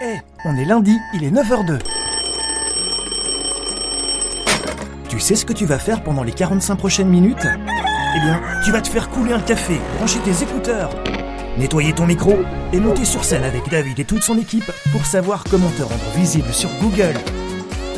Eh, 0.00 0.18
on 0.44 0.56
est 0.56 0.64
lundi, 0.64 0.96
il 1.12 1.24
est 1.24 1.30
9h02. 1.30 1.78
Tu 5.08 5.18
sais 5.18 5.34
ce 5.34 5.44
que 5.44 5.52
tu 5.52 5.66
vas 5.66 5.80
faire 5.80 6.04
pendant 6.04 6.22
les 6.22 6.30
45 6.30 6.76
prochaines 6.76 7.08
minutes? 7.08 7.44
Eh 7.44 8.20
bien, 8.20 8.40
tu 8.64 8.70
vas 8.70 8.80
te 8.80 8.88
faire 8.88 9.10
couler 9.10 9.32
un 9.32 9.40
café, 9.40 9.80
brancher 9.96 10.20
tes 10.20 10.44
écouteurs, 10.44 10.90
nettoyer 11.58 11.92
ton 11.92 12.06
micro 12.06 12.36
et 12.72 12.78
monter 12.78 13.04
sur 13.04 13.24
scène 13.24 13.42
avec 13.42 13.68
David 13.70 13.98
et 13.98 14.04
toute 14.04 14.22
son 14.22 14.38
équipe 14.38 14.70
pour 14.92 15.04
savoir 15.04 15.42
comment 15.50 15.70
te 15.70 15.82
rendre 15.82 16.10
visible 16.16 16.52
sur 16.52 16.70
Google. 16.80 17.14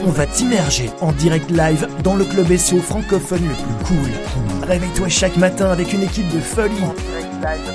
On 0.02 0.10
va 0.10 0.24
t'immerger 0.24 0.90
en 1.02 1.12
direct 1.12 1.50
live 1.50 1.86
dans 2.02 2.16
le 2.16 2.24
club 2.24 2.56
SEO 2.56 2.78
francophone 2.80 3.46
le 3.46 3.54
plus 3.54 3.84
cool. 3.94 4.10
Réveille-toi 4.66 5.08
chaque 5.08 5.36
matin 5.36 5.70
avec 5.70 5.92
une 5.92 6.02
équipe 6.02 6.28
de 6.30 6.40
folie. 6.40 6.72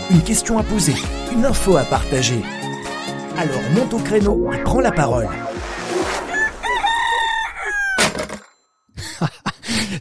Une 0.09 0.21
question 0.21 0.57
à 0.57 0.63
poser, 0.63 0.95
une 1.31 1.45
info 1.45 1.77
à 1.77 1.83
partager. 1.83 2.41
Alors 3.37 3.61
monte 3.73 3.93
au 3.93 3.99
créneau 3.99 4.51
et 4.53 4.63
prends 4.63 4.79
la 4.79 4.93
parole. 4.93 5.27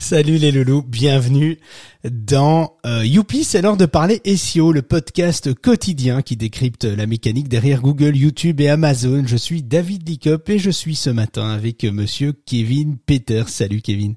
Salut 0.00 0.36
les 0.36 0.52
loulous, 0.52 0.82
bienvenue 0.82 1.58
dans 2.04 2.76
euh, 2.86 3.04
Youpi, 3.04 3.42
c'est 3.42 3.60
l'heure 3.60 3.76
de 3.76 3.86
parler 3.86 4.20
SEO, 4.36 4.70
le 4.70 4.82
podcast 4.82 5.52
quotidien 5.52 6.22
qui 6.22 6.36
décrypte 6.36 6.84
la 6.84 7.06
mécanique 7.06 7.48
derrière 7.48 7.80
Google, 7.80 8.16
YouTube 8.16 8.60
et 8.60 8.68
Amazon. 8.68 9.24
Je 9.26 9.36
suis 9.36 9.64
David 9.64 10.08
Licop 10.08 10.48
et 10.48 10.60
je 10.60 10.70
suis 10.70 10.94
ce 10.94 11.10
matin 11.10 11.50
avec 11.50 11.82
monsieur 11.84 12.34
Kevin 12.46 12.98
Peter. 12.98 13.42
Salut 13.48 13.80
Kevin. 13.80 14.14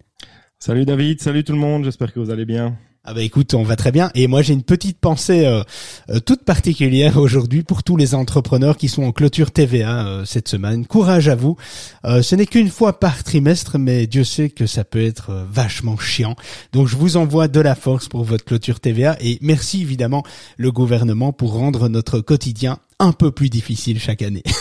Salut 0.59 0.85
David, 0.85 1.21
salut 1.21 1.43
tout 1.43 1.53
le 1.53 1.59
monde, 1.59 1.85
j'espère 1.85 2.13
que 2.13 2.19
vous 2.19 2.29
allez 2.29 2.45
bien. 2.45 2.77
Ah 3.09 3.13
bah 3.13 3.21
écoute, 3.21 3.53
on 3.53 3.63
va 3.63 3.77
très 3.77 3.93
bien. 3.93 4.11
Et 4.15 4.27
moi 4.27 4.41
j'ai 4.41 4.51
une 4.51 4.63
petite 4.63 4.99
pensée 4.99 5.45
euh, 5.45 5.63
euh, 6.09 6.19
toute 6.19 6.43
particulière 6.43 7.15
aujourd'hui 7.17 7.63
pour 7.63 7.81
tous 7.81 7.95
les 7.95 8.13
entrepreneurs 8.13 8.75
qui 8.75 8.89
sont 8.89 9.03
en 9.03 9.13
clôture 9.13 9.51
TVA 9.51 10.05
euh, 10.05 10.25
cette 10.25 10.49
semaine. 10.49 10.85
Courage 10.85 11.29
à 11.29 11.35
vous. 11.35 11.55
ce 12.03 12.35
n'est 12.35 12.45
qu'une 12.45 12.69
fois 12.69 12.99
par 12.99 13.23
trimestre, 13.23 13.79
mais 13.79 14.07
Dieu 14.07 14.25
sait 14.25 14.49
que 14.49 14.65
ça 14.65 14.83
peut 14.83 15.01
être 15.01 15.47
vachement 15.49 15.97
chiant. 15.97 16.35
Donc 16.73 16.89
je 16.89 16.97
vous 16.97 17.15
envoie 17.15 17.47
de 17.47 17.61
la 17.61 17.75
force 17.75 18.09
pour 18.09 18.25
votre 18.25 18.43
clôture 18.43 18.81
TVA 18.81 19.15
et 19.21 19.37
merci 19.39 19.83
évidemment 19.83 20.23
le 20.57 20.73
gouvernement 20.73 21.31
pour 21.31 21.53
rendre 21.53 21.87
notre 21.87 22.19
quotidien 22.19 22.77
un 22.99 23.11
peu 23.11 23.31
plus 23.31 23.49
difficile 23.49 23.99
chaque 23.99 24.21
année. 24.21 24.43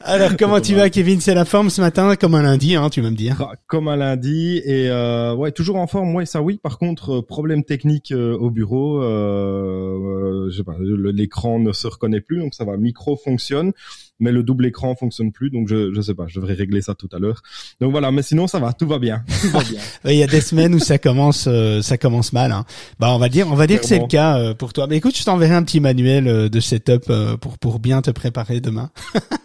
Alors 0.00 0.36
comment 0.36 0.60
tu 0.60 0.74
vas 0.74 0.90
Kevin? 0.90 1.20
C'est 1.20 1.34
la 1.34 1.44
forme 1.44 1.70
ce 1.70 1.80
matin 1.80 2.16
comme 2.16 2.34
un 2.34 2.42
lundi, 2.42 2.74
hein, 2.74 2.90
tu 2.90 3.00
vas 3.00 3.10
me 3.10 3.16
dire. 3.16 3.36
Ah, 3.40 3.52
comme 3.68 3.86
un 3.86 3.96
lundi 3.96 4.60
et 4.64 4.88
euh, 4.88 5.34
ouais 5.34 5.52
toujours 5.52 5.76
en 5.76 5.86
forme. 5.86 6.14
Ouais 6.14 6.26
ça 6.26 6.42
oui. 6.42 6.58
Par 6.58 6.78
contre 6.78 7.18
euh, 7.18 7.22
problème 7.22 7.62
technique 7.64 8.10
euh, 8.12 8.36
au 8.36 8.50
bureau. 8.50 9.02
Euh, 9.02 10.50
pas, 10.66 10.74
l'écran 10.80 11.60
ne 11.60 11.72
se 11.72 11.86
reconnaît 11.86 12.20
plus 12.20 12.40
donc 12.40 12.54
ça 12.54 12.64
va. 12.64 12.76
Micro 12.76 13.16
fonctionne 13.16 13.72
mais 14.20 14.32
le 14.32 14.42
double 14.42 14.66
écran 14.66 14.94
fonctionne 14.94 15.32
plus, 15.32 15.50
donc 15.50 15.68
je 15.68 15.92
je 15.92 16.00
sais 16.00 16.14
pas, 16.14 16.26
je 16.28 16.38
devrais 16.38 16.54
régler 16.54 16.82
ça 16.82 16.94
tout 16.94 17.08
à 17.12 17.18
l'heure. 17.18 17.42
Donc 17.80 17.90
voilà, 17.90 18.10
mais 18.10 18.22
sinon 18.22 18.46
ça 18.46 18.58
va, 18.58 18.72
tout 18.72 18.86
va 18.86 18.98
bien. 18.98 19.24
Il 20.04 20.14
y 20.14 20.22
a 20.22 20.26
des 20.26 20.40
semaines 20.40 20.74
où 20.74 20.78
ça 20.78 20.98
commence 20.98 21.46
euh, 21.48 21.82
ça 21.82 21.98
commence 21.98 22.32
mal. 22.32 22.52
Hein. 22.52 22.64
Bah 22.98 23.12
on 23.12 23.18
va 23.18 23.28
dire 23.28 23.48
on 23.50 23.54
va 23.54 23.66
dire 23.66 23.80
que 23.80 23.86
c'est 23.86 23.98
le 23.98 24.06
cas 24.06 24.38
euh, 24.38 24.54
pour 24.54 24.72
toi. 24.72 24.86
Mais 24.86 24.96
écoute, 24.96 25.16
je 25.16 25.24
t'enverrai 25.24 25.54
un 25.54 25.62
petit 25.62 25.80
manuel 25.80 26.28
euh, 26.28 26.48
de 26.48 26.60
setup 26.60 27.10
pour 27.40 27.58
pour 27.58 27.80
bien 27.80 28.02
te 28.02 28.10
préparer 28.10 28.60
demain. 28.60 28.90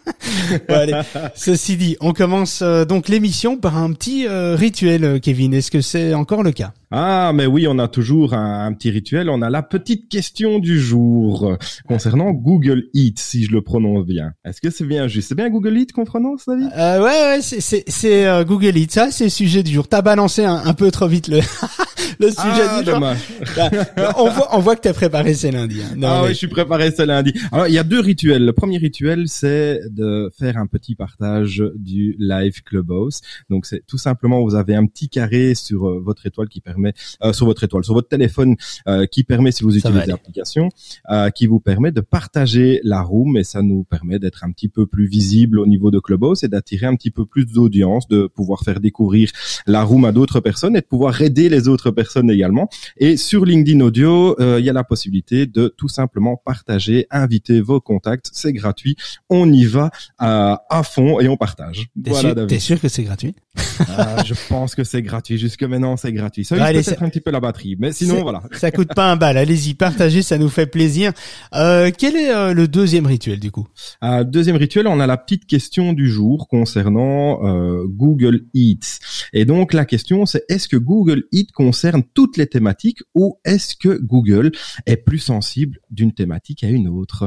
allez. 0.68 1.00
Ceci 1.34 1.76
dit, 1.76 1.96
on 2.00 2.12
commence 2.12 2.62
donc 2.62 3.08
l'émission 3.08 3.56
par 3.56 3.76
un 3.76 3.92
petit 3.92 4.26
rituel, 4.28 5.20
Kevin. 5.20 5.54
Est-ce 5.54 5.70
que 5.70 5.80
c'est 5.80 6.14
encore 6.14 6.42
le 6.42 6.52
cas? 6.52 6.72
Ah, 6.98 7.32
mais 7.34 7.46
oui, 7.46 7.66
on 7.68 7.78
a 7.78 7.88
toujours 7.88 8.34
un, 8.34 8.72
petit 8.72 8.90
rituel. 8.90 9.28
On 9.28 9.42
a 9.42 9.50
la 9.50 9.62
petite 9.62 10.08
question 10.08 10.58
du 10.58 10.80
jour 10.80 11.56
concernant 11.86 12.30
Google 12.32 12.84
Eat, 12.94 13.18
si 13.18 13.44
je 13.44 13.52
le 13.52 13.60
prononce 13.60 14.06
bien. 14.06 14.32
Est-ce 14.44 14.60
que 14.60 14.70
c'est 14.70 14.86
bien 14.86 15.06
juste? 15.06 15.28
C'est 15.28 15.34
bien 15.34 15.50
Google 15.50 15.76
Eat 15.76 15.92
qu'on 15.92 16.04
prononce, 16.04 16.46
David? 16.46 16.70
Euh, 16.76 16.96
Ouais, 17.02 17.36
ouais, 17.36 17.40
c'est 17.42 17.60
c'est 17.60 18.26
euh, 18.26 18.44
Google 18.44 18.78
Eat. 18.78 18.90
Ça, 18.90 19.10
c'est 19.10 19.24
le 19.24 19.30
sujet 19.30 19.62
du 19.62 19.72
jour. 19.72 19.88
T'as 19.88 20.00
balancé 20.00 20.44
un, 20.44 20.72
peu 20.72 20.90
trop 20.90 21.06
vite 21.06 21.28
le 21.28 21.36
le 22.18 22.30
sujet 22.30 22.64
ah, 22.68 22.82
du 22.82 22.90
jour. 22.90 22.98
Bah, 22.98 23.14
on 24.16 24.30
voit 24.30 24.56
on 24.56 24.60
voit 24.60 24.76
que 24.76 24.80
t'as 24.80 24.94
préparé 24.94 25.34
ce 25.34 25.48
lundi. 25.48 25.82
Hein. 25.82 26.00
ah 26.02 26.22
oui, 26.22 26.30
je 26.30 26.34
suis 26.34 26.48
préparé 26.48 26.90
ce 26.92 27.02
lundi. 27.02 27.34
Alors, 27.52 27.66
il 27.66 27.74
y 27.74 27.78
a 27.78 27.84
deux 27.84 28.00
rituels. 28.00 28.44
Le 28.44 28.52
premier 28.52 28.78
rituel, 28.78 29.28
c'est 29.28 29.80
de 29.90 30.30
faire 30.38 30.56
un 30.56 30.66
petit 30.66 30.94
partage 30.94 31.62
du 31.76 32.16
live 32.18 32.62
Clubhouse. 32.62 33.20
Donc, 33.50 33.66
c'est 33.66 33.84
tout 33.86 33.98
simplement, 33.98 34.42
vous 34.42 34.54
avez 34.54 34.74
un 34.74 34.86
petit 34.86 35.10
carré 35.10 35.54
sur 35.54 35.88
euh, 35.88 36.00
votre 36.02 36.24
étoile 36.26 36.48
qui 36.48 36.60
permet 36.60 36.85
euh, 37.22 37.32
sur 37.32 37.46
votre 37.46 37.64
étoile, 37.64 37.84
sur 37.84 37.94
votre 37.94 38.08
téléphone, 38.08 38.56
euh, 38.88 39.06
qui 39.06 39.24
permet, 39.24 39.52
si 39.52 39.64
vous 39.64 39.76
utilisez 39.76 40.06
l'application, 40.06 40.68
euh, 41.10 41.30
qui 41.30 41.46
vous 41.46 41.60
permet 41.60 41.92
de 41.92 42.00
partager 42.00 42.80
la 42.84 43.02
room 43.02 43.36
et 43.36 43.44
ça 43.44 43.62
nous 43.62 43.84
permet 43.84 44.18
d'être 44.18 44.44
un 44.44 44.50
petit 44.50 44.68
peu 44.68 44.86
plus 44.86 45.06
visible 45.06 45.58
au 45.58 45.66
niveau 45.66 45.90
de 45.90 45.98
Clubhouse 45.98 46.44
et 46.44 46.48
d'attirer 46.48 46.86
un 46.86 46.94
petit 46.94 47.10
peu 47.10 47.24
plus 47.24 47.46
d'audience, 47.46 48.08
de 48.08 48.26
pouvoir 48.26 48.60
faire 48.62 48.80
découvrir 48.80 49.30
la 49.66 49.82
room 49.82 50.04
à 50.04 50.12
d'autres 50.12 50.40
personnes 50.40 50.76
et 50.76 50.80
de 50.80 50.86
pouvoir 50.86 51.20
aider 51.22 51.48
les 51.48 51.68
autres 51.68 51.90
personnes 51.90 52.30
également. 52.30 52.68
Et 52.96 53.16
sur 53.16 53.44
LinkedIn 53.44 53.80
Audio, 53.80 54.36
il 54.38 54.64
y 54.64 54.70
a 54.70 54.72
la 54.72 54.84
possibilité 54.84 55.46
de 55.46 55.72
tout 55.76 55.88
simplement 55.88 56.36
partager, 56.36 57.06
inviter 57.10 57.60
vos 57.60 57.80
contacts, 57.80 58.30
c'est 58.32 58.52
gratuit, 58.52 58.96
on 59.30 59.52
y 59.52 59.64
va 59.64 59.90
à, 60.18 60.64
à 60.70 60.82
fond 60.82 61.20
et 61.20 61.28
on 61.28 61.36
partage. 61.36 61.88
T'es 62.02 62.10
voilà, 62.10 62.34
sûr 62.58 62.80
que 62.80 62.88
c'est 62.88 63.04
gratuit? 63.04 63.34
Je 64.24 64.34
pense 64.48 64.74
que 64.74 64.84
c'est 64.84 65.02
gratuit. 65.02 65.38
Jusque 65.38 65.62
maintenant, 65.62 65.96
c'est 65.96 66.12
gratuit. 66.12 66.44
Ça 66.44 66.62
allez, 66.62 66.82
peut-être 66.82 67.02
un 67.02 67.08
petit 67.08 67.20
peu 67.20 67.30
la 67.30 67.40
batterie, 67.40 67.76
mais 67.78 67.92
sinon 67.92 68.22
voilà. 68.22 68.42
Ça 68.52 68.70
coûte 68.70 68.94
pas 68.94 69.10
un 69.10 69.16
bal. 69.16 69.36
Allez-y, 69.36 69.74
partagez, 69.74 70.22
ça 70.22 70.38
nous 70.38 70.48
fait 70.48 70.66
plaisir. 70.66 71.12
Euh, 71.54 71.90
quel 71.96 72.16
est 72.16 72.32
euh, 72.32 72.54
le 72.54 72.68
deuxième 72.68 73.06
rituel 73.06 73.40
du 73.40 73.50
coup? 73.50 73.66
Euh, 74.02 74.24
Deuxième 74.24 74.56
rituel, 74.56 74.86
on 74.86 75.00
a 75.00 75.06
la 75.06 75.16
petite 75.16 75.46
question 75.46 75.92
du 75.92 76.10
jour 76.10 76.48
concernant 76.48 77.44
euh, 77.44 77.84
Google 77.86 78.42
Eats. 78.54 78.98
Et 79.32 79.44
donc 79.44 79.72
la 79.72 79.84
question, 79.84 80.26
c'est 80.26 80.44
est-ce 80.48 80.68
que 80.68 80.76
Google 80.76 81.24
Eats 81.32 81.52
concerne 81.54 82.02
toutes 82.14 82.36
les 82.36 82.46
thématiques 82.46 83.02
ou 83.14 83.38
est-ce 83.44 83.76
que 83.76 84.00
Google 84.02 84.52
est 84.86 84.96
plus 84.96 85.18
sensible 85.18 85.78
d'une 85.90 86.12
thématique 86.12 86.64
à 86.64 86.68
une 86.68 86.88
autre? 86.88 87.26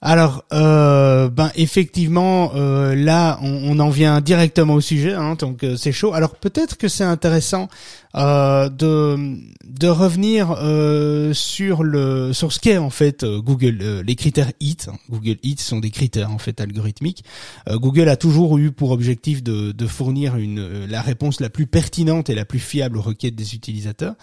Alors, 0.00 0.44
euh, 0.52 1.28
ben 1.28 1.50
effectivement, 1.56 2.52
là, 2.54 3.38
on, 3.42 3.76
on, 3.76 3.78
en 3.78 3.90
vient 3.90 4.20
directement 4.20 4.74
au 4.74 4.80
sujet, 4.80 5.12
hein, 5.12 5.34
donc 5.38 5.62
c'est 5.74 5.92
chaud. 5.92 6.12
Alors 6.12 6.36
peut-être 6.36 6.76
que 6.76 6.86
c'est 6.86 7.04
intéressant 7.04 7.68
euh, 8.14 8.68
de 8.68 9.36
de 9.66 9.88
revenir 9.88 10.52
euh, 10.52 11.34
sur 11.34 11.82
le 11.82 12.32
sur 12.32 12.52
ce 12.52 12.60
qu'est 12.60 12.78
en 12.78 12.90
fait 12.90 13.24
euh, 13.24 13.40
Google 13.40 13.78
euh, 13.82 14.02
les 14.02 14.14
critères 14.14 14.52
HIT. 14.60 14.88
Google 15.10 15.36
HIT 15.42 15.60
sont 15.60 15.80
des 15.80 15.90
critères 15.90 16.30
en 16.30 16.38
fait 16.38 16.60
algorithmiques. 16.60 17.24
Google 17.68 18.08
a 18.08 18.16
toujours 18.16 18.58
eu 18.58 18.70
pour 18.70 18.90
objectif 18.90 19.42
de, 19.42 19.72
de 19.72 19.86
fournir 19.86 20.36
une 20.36 20.86
la 20.86 21.02
réponse 21.02 21.40
la 21.40 21.50
plus 21.50 21.66
pertinente 21.66 22.30
et 22.30 22.34
la 22.34 22.44
plus 22.44 22.58
fiable 22.58 22.96
aux 22.96 23.02
requêtes 23.02 23.34
des 23.34 23.54
utilisateurs. 23.54 24.14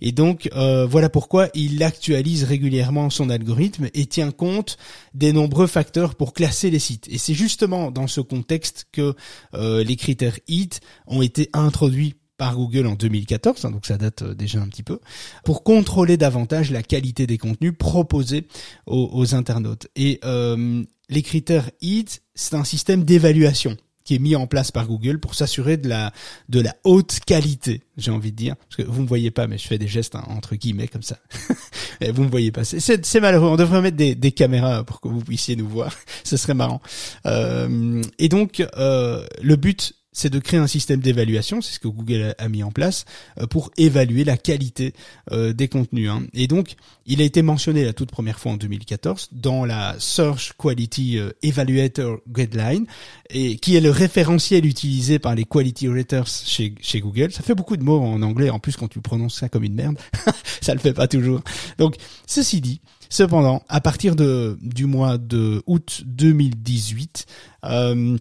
Et 0.00 0.12
donc 0.12 0.50
voilà 0.54 1.08
pourquoi 1.08 1.48
il 1.54 1.82
actualise 1.82 2.44
régulièrement 2.44 3.10
son 3.10 3.30
algorithme 3.30 3.88
et 3.94 4.06
tient 4.06 4.30
compte 4.30 4.78
des 5.14 5.32
nombreux 5.32 5.66
facteurs 5.66 6.14
pour 6.14 6.32
classer 6.32 6.70
les 6.70 6.78
sites. 6.78 7.06
Et 7.10 7.18
c'est 7.18 7.34
justement 7.34 7.90
dans 7.90 8.06
ce 8.06 8.20
contexte 8.20 8.86
que 8.92 9.14
les 9.54 9.96
critères 9.96 10.38
HIT 10.48 10.80
ont 11.06 11.22
été 11.22 11.50
introduits 11.52 12.14
par 12.38 12.54
Google 12.54 12.86
en 12.86 12.94
2014, 12.94 13.64
hein, 13.64 13.70
donc 13.72 13.84
ça 13.84 13.98
date 13.98 14.22
euh, 14.22 14.34
déjà 14.34 14.60
un 14.60 14.68
petit 14.68 14.84
peu, 14.84 15.00
pour 15.44 15.64
contrôler 15.64 16.16
davantage 16.16 16.70
la 16.70 16.82
qualité 16.82 17.26
des 17.26 17.36
contenus 17.36 17.74
proposés 17.76 18.46
aux, 18.86 19.34
internautes. 19.34 19.88
Et 19.96 20.20
euh, 20.24 20.84
les 21.10 21.22
critères 21.22 21.70
HEAT, 21.82 22.20
c'est 22.34 22.54
un 22.54 22.64
système 22.64 23.04
d'évaluation 23.04 23.76
qui 24.04 24.14
est 24.14 24.20
mis 24.20 24.36
en 24.36 24.46
place 24.46 24.70
par 24.70 24.86
Google 24.86 25.18
pour 25.18 25.34
s'assurer 25.34 25.76
de 25.76 25.86
la 25.86 26.14
de 26.48 26.60
la 26.60 26.74
haute 26.84 27.20
qualité, 27.26 27.82
j'ai 27.98 28.10
envie 28.10 28.30
de 28.30 28.36
dire, 28.36 28.56
parce 28.56 28.76
que 28.76 28.82
vous 28.82 29.02
me 29.02 29.06
voyez 29.06 29.30
pas, 29.30 29.46
mais 29.46 29.58
je 29.58 29.66
fais 29.66 29.76
des 29.76 29.86
gestes 29.86 30.14
hein, 30.14 30.24
entre 30.28 30.56
guillemets 30.56 30.88
comme 30.88 31.02
ça. 31.02 31.18
Vous 32.14 32.22
me 32.22 32.30
voyez 32.30 32.52
pas, 32.52 32.62
c'est 32.64 33.20
malheureux. 33.20 33.48
On 33.48 33.56
devrait 33.56 33.82
mettre 33.82 33.96
des, 33.96 34.14
des 34.14 34.30
caméras 34.30 34.84
pour 34.84 35.00
que 35.00 35.08
vous 35.08 35.20
puissiez 35.20 35.56
nous 35.56 35.68
voir, 35.68 35.92
ce 36.24 36.36
serait 36.36 36.54
marrant. 36.54 36.80
Euh, 37.26 38.00
et 38.20 38.28
donc 38.28 38.64
euh, 38.78 39.26
le 39.42 39.56
but 39.56 39.94
c'est 40.12 40.30
de 40.30 40.38
créer 40.38 40.58
un 40.58 40.66
système 40.66 41.00
d'évaluation, 41.00 41.60
c'est 41.60 41.74
ce 41.74 41.78
que 41.78 41.88
Google 41.88 42.34
a 42.38 42.48
mis 42.48 42.62
en 42.62 42.70
place, 42.70 43.04
euh, 43.38 43.46
pour 43.46 43.70
évaluer 43.76 44.24
la 44.24 44.36
qualité 44.36 44.94
euh, 45.32 45.52
des 45.52 45.68
contenus. 45.68 46.10
Hein. 46.10 46.22
Et 46.34 46.46
donc, 46.46 46.74
il 47.06 47.20
a 47.20 47.24
été 47.24 47.42
mentionné 47.42 47.84
la 47.84 47.92
toute 47.92 48.10
première 48.10 48.38
fois 48.38 48.52
en 48.52 48.56
2014 48.56 49.28
dans 49.32 49.64
la 49.64 49.96
Search 49.98 50.52
Quality 50.58 51.18
euh, 51.18 51.30
Evaluator 51.42 52.18
Guideline, 52.28 52.86
et 53.30 53.56
qui 53.56 53.76
est 53.76 53.80
le 53.80 53.90
référentiel 53.90 54.66
utilisé 54.66 55.18
par 55.18 55.34
les 55.34 55.44
quality 55.44 55.88
raters 55.88 56.26
chez, 56.26 56.74
chez 56.80 57.00
Google. 57.00 57.32
Ça 57.32 57.42
fait 57.42 57.54
beaucoup 57.54 57.76
de 57.76 57.84
mots 57.84 58.00
en 58.00 58.22
anglais, 58.22 58.50
en 58.50 58.58
plus 58.58 58.76
quand 58.76 58.88
tu 58.88 59.00
prononces 59.00 59.38
ça 59.38 59.48
comme 59.48 59.64
une 59.64 59.74
merde, 59.74 59.98
ça 60.60 60.74
le 60.74 60.80
fait 60.80 60.94
pas 60.94 61.08
toujours. 61.08 61.42
Donc, 61.78 61.96
ceci 62.26 62.60
dit, 62.60 62.80
cependant, 63.08 63.62
à 63.68 63.80
partir 63.80 64.16
de 64.16 64.58
du 64.62 64.86
mois 64.86 65.18
de 65.18 65.62
août 65.66 66.02
2018, 66.06 67.26
euh, 67.64 68.16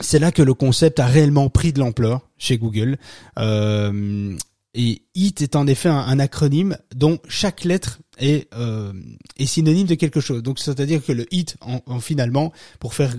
c'est 0.00 0.18
là 0.18 0.32
que 0.32 0.42
le 0.42 0.54
concept 0.54 1.00
a 1.00 1.06
réellement 1.06 1.48
pris 1.48 1.72
de 1.72 1.78
l'ampleur 1.78 2.28
chez 2.38 2.58
Google. 2.58 2.98
Euh, 3.38 4.36
et 4.74 5.02
HIT 5.14 5.42
est 5.42 5.56
en 5.56 5.66
effet 5.66 5.88
un, 5.88 6.18
acronyme 6.18 6.76
dont 6.94 7.18
chaque 7.28 7.64
lettre 7.64 8.00
est, 8.18 8.52
euh, 8.54 8.92
est 9.38 9.46
synonyme 9.46 9.86
de 9.86 9.94
quelque 9.94 10.20
chose. 10.20 10.42
Donc 10.42 10.58
c'est-à-dire 10.58 11.04
que 11.04 11.12
le 11.12 11.26
hit, 11.34 11.56
en, 11.60 11.80
en 11.86 12.00
finalement, 12.00 12.52
pour 12.78 12.94
faire 12.94 13.14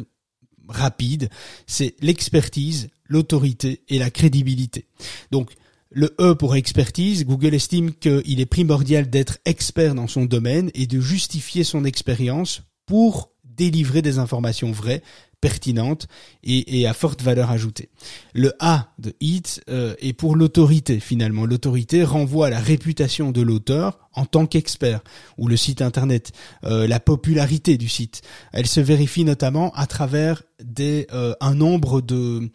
rapide, 0.67 1.29
c'est 1.67 1.95
l'expertise, 1.99 2.89
l'autorité 3.05 3.81
et 3.89 3.99
la 3.99 4.09
crédibilité. 4.09 4.85
Donc 5.31 5.51
le 5.91 6.15
E 6.19 6.35
pour 6.35 6.55
expertise, 6.55 7.25
Google 7.25 7.55
estime 7.55 7.93
qu'il 7.93 8.39
est 8.39 8.45
primordial 8.45 9.09
d'être 9.09 9.39
expert 9.45 9.95
dans 9.95 10.07
son 10.07 10.25
domaine 10.25 10.69
et 10.75 10.85
de 10.85 11.01
justifier 11.01 11.63
son 11.63 11.83
expérience 11.83 12.61
pour 12.85 13.31
délivrer 13.59 14.01
des 14.01 14.19
informations 14.19 14.71
vraies, 14.71 15.03
pertinentes 15.41 16.07
et, 16.43 16.87
à 16.87 16.93
forte 16.93 17.21
valeur 17.21 17.51
ajoutée. 17.51 17.89
Le 18.33 18.53
A 18.59 18.89
de 18.99 19.13
IT 19.21 19.61
euh, 19.69 19.95
est 19.99 20.13
pour 20.13 20.35
l'autorité 20.35 20.99
finalement. 20.99 21.45
L'autorité 21.45 22.03
renvoie 22.03 22.47
à 22.47 22.49
la 22.49 22.59
réputation 22.59 23.31
de 23.31 23.41
l'auteur 23.41 23.99
en 24.13 24.25
tant 24.25 24.45
qu'expert 24.45 25.01
ou 25.37 25.47
le 25.47 25.57
site 25.57 25.81
internet, 25.81 26.31
euh, 26.63 26.87
la 26.87 26.99
popularité 26.99 27.77
du 27.77 27.89
site. 27.89 28.21
Elle 28.53 28.67
se 28.67 28.79
vérifie 28.79 29.23
notamment 29.23 29.71
à 29.75 29.87
travers 29.87 30.43
des, 30.63 31.07
euh, 31.13 31.33
un 31.41 31.55
nombre 31.55 32.01
de 32.01 32.49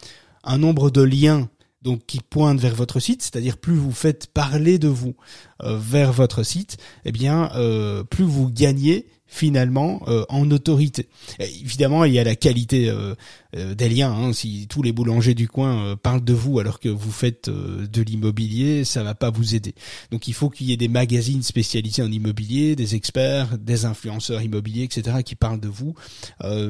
un 0.47 0.59
nombre 0.59 0.91
de 0.91 1.00
liens 1.03 1.49
donc 1.81 2.05
qui 2.07 2.21
pointent 2.21 2.61
vers 2.61 2.75
votre 2.75 2.99
site, 2.99 3.23
c'est-à-dire 3.23 3.59
plus 3.59 3.77
vous 3.77 3.93
faites 3.93 4.27
parler 4.27 4.79
de 4.79 4.89
vous 4.89 5.15
vers 5.62 6.12
votre 6.12 6.43
site, 6.43 6.79
eh 7.05 7.12
bien 7.12 7.50
plus 8.11 8.25
vous 8.25 8.50
gagnez 8.50 9.07
finalement 9.35 10.01
euh, 10.07 10.25
en 10.29 10.49
autorité. 10.53 11.09
évidemment, 11.41 12.05
il 12.05 12.13
y 12.13 12.21
a 12.21 12.25
la 12.25 12.37
qualité 12.37 12.89
euh, 12.89 13.17
euh, 13.57 13.75
des 13.75 13.89
liens. 13.89 14.13
Hein. 14.13 14.33
Si 14.33 14.69
tous 14.69 14.81
les 14.81 14.93
boulangers 14.93 15.35
du 15.35 15.49
coin 15.49 15.97
parlent 15.97 16.23
de 16.23 16.33
vous 16.33 16.61
alors 16.61 16.79
que 16.79 16.89
vous 16.89 17.11
faites 17.11 17.51
de 17.51 18.03
l'immobilier, 18.03 18.85
ça 18.85 19.03
va 19.03 19.17
pas 19.17 19.31
vous 19.31 19.57
aider. 19.57 19.75
Donc, 20.13 20.29
il 20.29 20.35
faut 20.35 20.51
qu'il 20.51 20.69
y 20.69 20.73
ait 20.73 20.77
des 20.77 20.89
magazines 20.89 21.43
spécialisés 21.43 22.03
en 22.03 22.13
immobilier, 22.13 22.77
des 22.77 22.95
experts, 22.95 23.59
des 23.59 23.87
influenceurs 23.87 24.41
immobiliers, 24.41 24.85
etc., 24.85 25.19
qui 25.25 25.35
parlent 25.35 25.61
de 25.61 25.69
vous. 25.69 25.95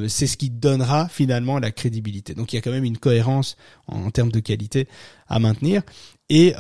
C'est 0.09 0.27
ce 0.27 0.37
qui 0.39 0.49
donnera 0.49 1.09
finalement 1.09 1.59
la 1.59 1.71
crédibilité. 1.71 2.33
Donc, 2.35 2.53
il 2.53 2.57
y 2.57 2.59
a 2.59 2.63
quand 2.63 2.71
même 2.71 2.85
une 2.85 2.99
cohérence 2.99 3.57
en, 3.87 4.11
termes 4.11 4.33
de 4.33 4.41
qualité 4.41 4.89
à 5.29 5.39
maintenir 5.39 5.83
et 6.31 6.55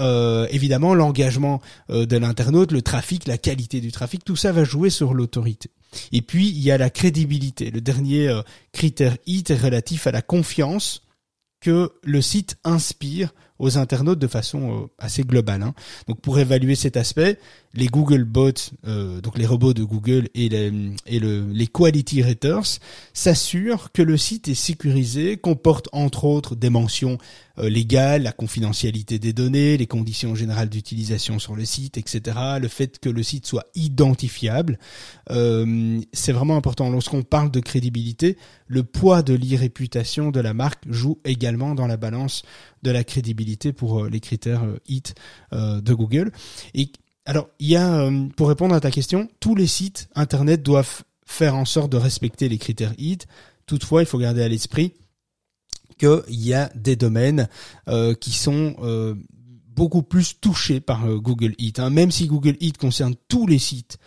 évidemment 0.50 0.94
l'engagement 0.94 1.61
de 1.88 2.16
l'internaute, 2.16 2.70
le 2.70 2.82
trafic, 2.82 3.26
la 3.26 3.38
qualité 3.38 3.81
du 3.81 3.93
trafic, 3.93 4.25
tout 4.25 4.37
ça 4.37 4.52
va 4.52 4.64
jouer 4.64 4.90
sur 4.90 5.14
l'autorité. 5.14 5.70
Et 6.12 6.22
puis, 6.22 6.49
il 6.49 6.61
y 6.61 6.70
a 6.70 6.78
la 6.78 6.90
crédibilité. 6.90 7.70
Le 7.70 7.81
dernier 7.81 8.28
euh, 8.28 8.43
critère 8.72 9.16
IT 9.26 9.50
est 9.50 9.62
relatif 9.62 10.06
à 10.06 10.12
la 10.12 10.22
confiance 10.22 11.02
que 11.61 11.93
le 12.02 12.20
site 12.20 12.56
inspire 12.64 13.32
aux 13.59 13.79
internautes 13.79 14.19
de 14.19 14.27
façon 14.27 14.85
euh, 14.85 14.87
assez 14.99 15.23
globale. 15.23 15.62
Hein. 15.62 15.75
Donc 16.09 16.21
pour 16.21 16.39
évaluer 16.39 16.75
cet 16.75 16.97
aspect, 16.97 17.39
les 17.75 17.87
Google 17.87 18.25
Bots, 18.25 18.53
euh, 18.87 19.21
donc 19.21 19.39
les 19.39 19.47
robots 19.47 19.75
de 19.75 19.83
Google 19.83 20.29
et 20.35 20.49
les, 20.49 20.73
et 21.06 21.19
le, 21.19 21.47
les 21.51 21.67
Quality 21.67 22.23
Raters 22.23 22.79
s'assurent 23.12 23.91
que 23.93 24.03
le 24.03 24.17
site 24.17 24.49
est 24.49 24.55
sécurisé, 24.55 25.37
comporte 25.37 25.89
entre 25.93 26.25
autres 26.25 26.55
des 26.55 26.71
mentions 26.71 27.19
euh, 27.59 27.69
légales, 27.69 28.25
la 28.25 28.33
confidentialité 28.33 29.21
des 29.21 29.33
données, 29.33 29.77
les 29.77 29.87
conditions 29.87 30.35
générales 30.35 30.69
d'utilisation 30.69 31.39
sur 31.39 31.55
le 31.55 31.65
site, 31.65 31.99
etc. 31.99 32.37
Le 32.61 32.67
fait 32.69 32.99
que 32.99 33.09
le 33.09 33.23
site 33.23 33.47
soit 33.47 33.67
identifiable, 33.77 34.79
euh, 35.31 36.01
c'est 36.12 36.33
vraiment 36.33 36.56
important. 36.56 36.91
Lorsqu'on 36.91 37.23
parle 37.23 37.51
de 37.53 37.61
crédibilité, 37.61 38.37
le 38.67 38.83
poids 38.83 39.23
de 39.23 39.35
l'irréputation 39.35 40.31
de 40.31 40.41
la 40.41 40.55
marque 40.55 40.83
joue 40.89 41.21
également 41.25 41.75
dans 41.77 41.87
la 41.87 41.97
balance 41.97 42.43
de 42.84 42.90
la 42.90 43.02
crédibilité 43.02 43.72
pour 43.72 44.04
les 44.04 44.20
critères 44.20 44.64
HIT 44.86 45.14
de 45.52 45.94
Google. 45.94 46.31
Et 46.75 46.90
alors, 47.26 47.48
il 47.58 47.69
y 47.69 47.76
a, 47.76 48.00
euh, 48.00 48.28
pour 48.36 48.48
répondre 48.48 48.75
à 48.75 48.81
ta 48.81 48.90
question, 48.90 49.28
tous 49.40 49.54
les 49.54 49.66
sites 49.66 50.08
internet 50.14 50.62
doivent 50.62 51.04
faire 51.26 51.54
en 51.54 51.64
sorte 51.64 51.90
de 51.90 51.96
respecter 51.96 52.48
les 52.48 52.58
critères 52.58 52.94
HIT. 52.98 53.26
Toutefois, 53.66 54.02
il 54.02 54.06
faut 54.06 54.19
garder 54.19 54.42
à 54.42 54.48
l'esprit 54.48 54.92
qu'il 55.98 56.22
y 56.28 56.52
a 56.52 56.70
des 56.75 56.96
domaines 56.96 57.48
euh, 57.88 58.14
qui 58.14 58.32
sont 58.32 58.76
euh, 58.82 59.14
beaucoup 59.69 60.02
plus 60.02 60.38
touchés 60.38 60.81
par 60.81 61.08
Google 61.16 61.54
Heat. 61.58 61.78
Hein. 61.78 61.88
Même 61.88 62.10
si 62.10 62.26
Google 62.26 62.56
Heat 62.60 62.76
concerne 62.76 63.14
tous 63.28 63.46
les 63.46 63.58
sites, 63.58 63.98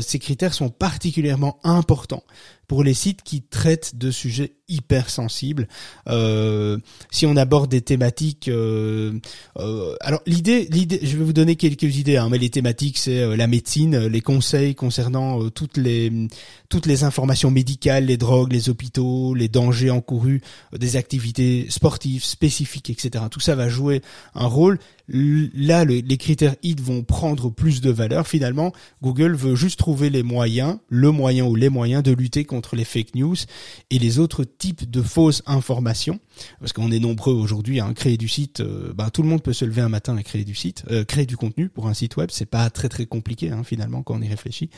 ces 0.00 0.18
critères 0.18 0.52
sont 0.52 0.68
particulièrement 0.68 1.58
importants 1.62 2.24
pour 2.68 2.82
les 2.82 2.94
sites 2.94 3.22
qui 3.22 3.42
traitent 3.42 3.96
de 3.96 4.10
sujets 4.10 4.56
hyper 4.68 5.10
sensibles. 5.10 5.68
Euh, 6.08 6.78
si 7.10 7.26
on 7.26 7.36
aborde 7.36 7.70
des 7.70 7.80
thématiques, 7.80 8.48
euh, 8.48 9.12
euh, 9.58 9.94
alors 10.00 10.20
l'idée, 10.26 10.66
l'idée, 10.70 10.98
je 11.02 11.16
vais 11.16 11.24
vous 11.24 11.32
donner 11.32 11.56
quelques 11.56 11.96
idées, 11.96 12.16
hein, 12.16 12.28
mais 12.30 12.38
les 12.38 12.50
thématiques 12.50 12.98
c'est 12.98 13.36
la 13.36 13.46
médecine, 13.46 14.06
les 14.06 14.20
conseils 14.20 14.74
concernant 14.74 15.48
toutes 15.50 15.76
les 15.76 16.12
toutes 16.68 16.86
les 16.86 17.04
informations 17.04 17.50
médicales, 17.50 18.06
les 18.06 18.16
drogues, 18.16 18.52
les 18.52 18.68
hôpitaux, 18.68 19.34
les 19.34 19.48
dangers 19.48 19.90
encourus, 19.90 20.42
des 20.76 20.96
activités 20.96 21.66
sportives 21.68 22.24
spécifiques, 22.24 22.90
etc. 22.90 23.24
Tout 23.30 23.40
ça 23.40 23.54
va 23.54 23.68
jouer 23.68 24.02
un 24.34 24.46
rôle. 24.46 24.78
Là, 25.08 25.84
les 25.84 26.16
critères 26.16 26.56
HIT 26.64 26.80
vont 26.80 27.04
prendre 27.04 27.50
plus 27.50 27.80
de 27.80 27.90
valeur. 27.90 28.26
Finalement, 28.26 28.72
Google 29.02 29.36
veut 29.36 29.54
juste 29.54 29.78
trouver 29.78 30.10
les 30.10 30.24
moyens, 30.24 30.78
le 30.88 31.12
moyen 31.12 31.44
ou 31.44 31.54
les 31.54 31.68
moyens 31.68 32.02
de 32.02 32.10
lutter 32.10 32.44
contre 32.44 32.55
contre 32.56 32.74
les 32.74 32.84
fake 32.84 33.14
news 33.14 33.36
et 33.90 33.98
les 33.98 34.18
autres 34.18 34.44
types 34.44 34.90
de 34.90 35.02
fausses 35.02 35.42
informations. 35.44 36.20
Parce 36.58 36.72
qu'on 36.72 36.90
est 36.90 36.98
nombreux 36.98 37.34
aujourd'hui 37.34 37.80
à 37.80 37.92
créer 37.94 38.16
du 38.16 38.28
site. 38.28 38.60
Euh, 38.60 38.92
bah, 38.94 39.10
tout 39.10 39.22
le 39.22 39.28
monde 39.28 39.42
peut 39.42 39.52
se 39.52 39.64
lever 39.66 39.82
un 39.82 39.90
matin 39.90 40.16
et 40.16 40.22
créer 40.22 40.44
du 40.44 40.54
site, 40.54 40.84
euh, 40.90 41.04
créer 41.04 41.26
du 41.26 41.36
contenu 41.36 41.68
pour 41.68 41.86
un 41.86 41.94
site 41.94 42.16
web. 42.16 42.30
C'est 42.32 42.46
pas 42.46 42.70
très 42.70 42.88
très 42.88 43.04
compliqué 43.04 43.50
hein, 43.50 43.62
finalement 43.62 44.02
quand 44.02 44.14
on 44.16 44.22
y 44.22 44.28
réfléchit. 44.28 44.70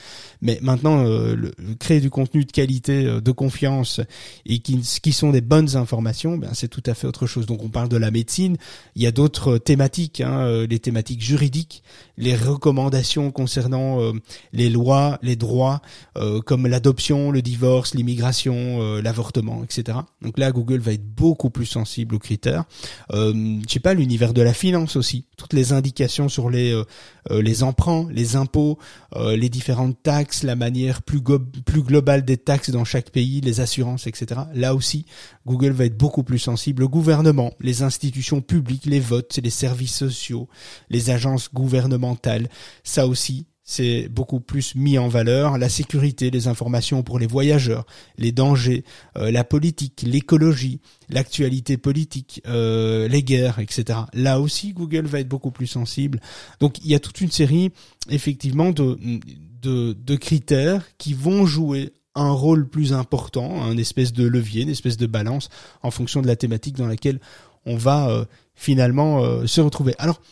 Mais 0.43 0.59
maintenant, 0.61 1.05
euh, 1.05 1.53
créer 1.79 2.01
du 2.01 2.11
contenu 2.11 2.45
de 2.45 2.51
qualité, 2.51 3.21
de 3.21 3.31
confiance 3.33 4.01
et 4.45 4.59
qui, 4.59 4.81
qui 5.03 5.13
sont 5.13 5.31
des 5.31 5.41
bonnes 5.41 5.77
informations, 5.77 6.37
ben, 6.37 6.51
c'est 6.53 6.69
tout 6.69 6.83
à 6.87 6.95
fait 6.95 7.07
autre 7.07 7.27
chose. 7.27 7.47
Donc 7.47 7.63
on 7.63 7.69
parle 7.69 7.89
de 7.89 7.97
la 7.97 8.11
médecine. 8.11 8.57
Il 8.97 9.03
y 9.03 9.07
a 9.07 9.13
d'autres 9.13 9.59
thématiques, 9.59 10.21
hein, 10.21 10.67
les 10.69 10.79
thématiques 10.81 11.23
juridiques, 11.23 11.85
les 12.17 12.35
recommandations 12.35 13.31
concernant 13.31 14.13
les 14.53 14.71
lois, 14.71 15.19
les 15.23 15.37
droits, 15.37 15.81
comme 16.47 16.67
l'adoption, 16.67 17.31
le 17.31 17.43
divorce 17.43 17.68
l'immigration, 17.95 18.55
euh, 18.83 19.03
l'avortement, 19.03 19.63
etc. 19.65 19.99
Donc 20.23 20.39
là, 20.39 20.53
Google 20.53 20.79
va 20.79 20.93
être 20.93 21.07
beaucoup 21.07 21.51
plus 21.51 21.67
sensible 21.67 22.15
aux 22.15 22.19
critères. 22.19 22.65
Euh, 23.13 23.33
je 23.67 23.73
sais 23.73 23.81
pas, 23.81 23.95
l'univers 23.95 24.33
de 24.33 24.43
la 24.43 24.53
finance 24.53 24.97
aussi, 24.97 25.27
toutes 25.37 25.53
les 25.53 25.73
indications 25.73 26.29
sur 26.29 26.51
les 26.51 26.73
euh, 26.73 26.85
euh, 27.31 27.43
les 27.43 27.63
emprunts, 27.63 28.09
les 28.11 28.37
impôts, 28.37 28.79
les 29.17 29.49
différentes 29.49 30.03
taxes, 30.03 30.43
la 30.43 30.57
manière 30.57 31.03
plus 31.03 31.21
plus 31.65 31.83
globale 31.83 32.25
des 32.25 32.37
taxes 32.37 32.71
dans 32.71 32.85
chaque 32.85 33.11
pays, 33.11 33.41
les 33.41 33.61
assurances, 33.61 34.07
etc. 34.07 34.43
Là 34.55 34.75
aussi, 34.75 35.07
Google 35.47 35.73
va 35.73 35.85
être 35.87 35.97
beaucoup 35.97 36.23
plus 36.23 36.39
sensible. 36.39 36.83
Le 36.83 36.89
gouvernement, 36.89 37.53
les 37.61 37.83
institutions 37.83 38.41
publiques, 38.41 38.87
les 38.87 39.01
votes, 39.01 39.39
les 39.43 39.51
services 39.51 39.95
sociaux, 39.95 40.49
les 40.89 41.11
agences 41.11 41.53
gouvernementales, 41.53 42.49
ça 42.85 43.07
aussi, 43.07 43.47
c'est 43.71 44.09
beaucoup 44.09 44.41
plus 44.41 44.75
mis 44.77 44.97
en 44.97 45.09
valeur 45.09 45.59
la 45.59 45.69
sécurité, 45.69 46.31
les 46.31 46.49
informations 46.49 47.03
pour 47.03 47.19
les 47.19 47.27
voyageurs, 47.27 47.85
les 48.17 48.33
dangers, 48.33 48.83
euh, 49.19 49.31
la 49.31 49.45
politique, 49.45 50.03
l'écologie, 50.07 50.81
l'actualité 51.11 51.77
politique, 51.77 52.41
euh, 52.47 53.09
les 53.09 53.23
guerres, 53.23 53.59
etc. 53.59 53.99
Là 54.15 54.41
aussi, 54.41 54.73
Google 54.73 55.05
va 55.05 55.21
être 55.21 55.29
beaucoup 55.29 55.51
plus 55.51 55.67
sensible. 55.67 56.19
Donc, 56.61 56.79
il 56.83 56.91
y 56.91 56.95
a 56.95 56.99
toute 56.99 57.21
une 57.21 57.31
série, 57.31 57.71
effectivement, 58.09 58.71
de, 58.71 58.99
de, 59.61 59.93
de 59.93 60.17
critères 60.17 60.83
qui 60.97 61.13
vont 61.13 61.45
jouer 61.45 61.93
un 62.15 62.31
rôle 62.31 62.71
plus 62.71 62.95
important, 62.95 63.63
un 63.63 63.77
espèce 63.77 64.15
de 64.15 64.27
levier, 64.27 64.63
une 64.63 64.71
espèce 64.71 64.97
de 64.97 65.07
balance 65.07 65.51
en 65.83 65.91
fonction 65.91 66.23
de 66.23 66.27
la 66.27 66.37
thématique 66.37 66.79
dans 66.79 66.89
laquelle 66.89 67.21
on 67.67 67.77
va 67.77 68.09
euh, 68.09 68.25
finalement 68.55 69.47
se 69.47 69.61
retrouver. 69.61 69.95
Alors, 69.99 70.23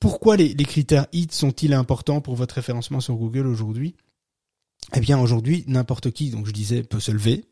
pourquoi 0.00 0.36
les, 0.36 0.54
critères 0.54 1.06
HIT 1.12 1.32
sont-ils 1.32 1.72
importants 1.72 2.20
pour 2.20 2.36
votre 2.36 2.54
référencement 2.54 3.00
sur 3.00 3.16
Google 3.16 3.46
aujourd'hui? 3.46 3.94
Eh 4.94 5.00
bien 5.00 5.18
aujourd'hui, 5.18 5.64
n'importe 5.66 6.10
qui, 6.10 6.30
donc 6.30 6.46
je 6.46 6.52
disais, 6.52 6.82
peut 6.82 7.00
se 7.00 7.10
lever 7.10 7.44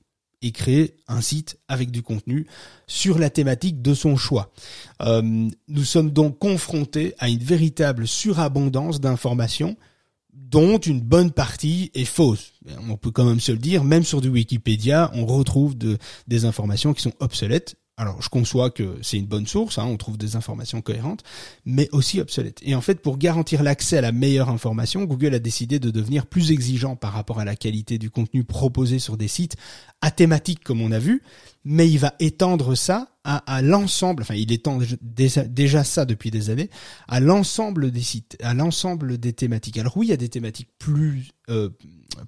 et 0.42 0.52
créer 0.52 0.96
un 1.08 1.20
site 1.20 1.58
avec 1.66 1.90
du 1.90 2.02
contenu 2.02 2.46
sur 2.86 3.18
la 3.18 3.30
thématique 3.30 3.82
de 3.82 3.94
son 3.94 4.16
choix. 4.16 4.52
Euh, 5.02 5.48
nous 5.68 5.84
sommes 5.84 6.10
donc 6.10 6.38
confrontés 6.38 7.14
à 7.18 7.28
une 7.28 7.42
véritable 7.42 8.06
surabondance 8.06 9.00
d'informations 9.00 9.76
dont 10.32 10.78
une 10.78 11.00
bonne 11.00 11.32
partie 11.32 11.90
est 11.94 12.04
fausse. 12.04 12.52
On 12.88 12.96
peut 12.96 13.10
quand 13.10 13.24
même 13.24 13.40
se 13.40 13.52
le 13.52 13.58
dire, 13.58 13.82
même 13.82 14.04
sur 14.04 14.20
du 14.20 14.28
Wikipédia, 14.28 15.10
on 15.14 15.26
retrouve 15.26 15.74
des 15.76 16.44
informations 16.44 16.94
qui 16.94 17.02
sont 17.02 17.14
obsolètes 17.20 17.76
alors, 17.98 18.20
je 18.20 18.28
conçois 18.28 18.68
que 18.68 18.98
c'est 19.00 19.16
une 19.16 19.26
bonne 19.26 19.46
source, 19.46 19.78
hein, 19.78 19.86
on 19.86 19.96
trouve 19.96 20.18
des 20.18 20.36
informations 20.36 20.82
cohérentes, 20.82 21.22
mais 21.64 21.88
aussi 21.92 22.20
obsolètes. 22.20 22.60
Et 22.62 22.74
en 22.74 22.82
fait, 22.82 23.00
pour 23.00 23.16
garantir 23.16 23.62
l'accès 23.62 23.96
à 23.96 24.02
la 24.02 24.12
meilleure 24.12 24.50
information, 24.50 25.04
Google 25.04 25.32
a 25.32 25.38
décidé 25.38 25.78
de 25.78 25.90
devenir 25.90 26.26
plus 26.26 26.52
exigeant 26.52 26.94
par 26.94 27.14
rapport 27.14 27.40
à 27.40 27.46
la 27.46 27.56
qualité 27.56 27.96
du 27.96 28.10
contenu 28.10 28.44
proposé 28.44 28.98
sur 28.98 29.16
des 29.16 29.28
sites 29.28 29.56
à 30.02 30.10
thématique, 30.10 30.62
comme 30.62 30.82
on 30.82 30.92
a 30.92 30.98
vu, 30.98 31.22
mais 31.68 31.90
il 31.90 31.98
va 31.98 32.14
étendre 32.20 32.76
ça 32.76 33.08
à, 33.24 33.38
à 33.52 33.60
l'ensemble, 33.60 34.22
enfin 34.22 34.36
il 34.36 34.52
étend 34.52 34.78
déjà, 35.00 35.82
ça 35.82 36.04
depuis 36.04 36.30
des 36.30 36.48
années, 36.48 36.70
à 37.08 37.18
l'ensemble 37.18 37.90
des 37.90 38.02
sites, 38.02 38.36
à 38.40 38.54
l'ensemble 38.54 39.18
des 39.18 39.32
thématiques. 39.32 39.76
Alors 39.76 39.96
oui, 39.96 40.06
il 40.06 40.10
y 40.10 40.12
a 40.12 40.16
des 40.16 40.28
thématiques 40.28 40.70
plus 40.78 41.30
euh, 41.50 41.70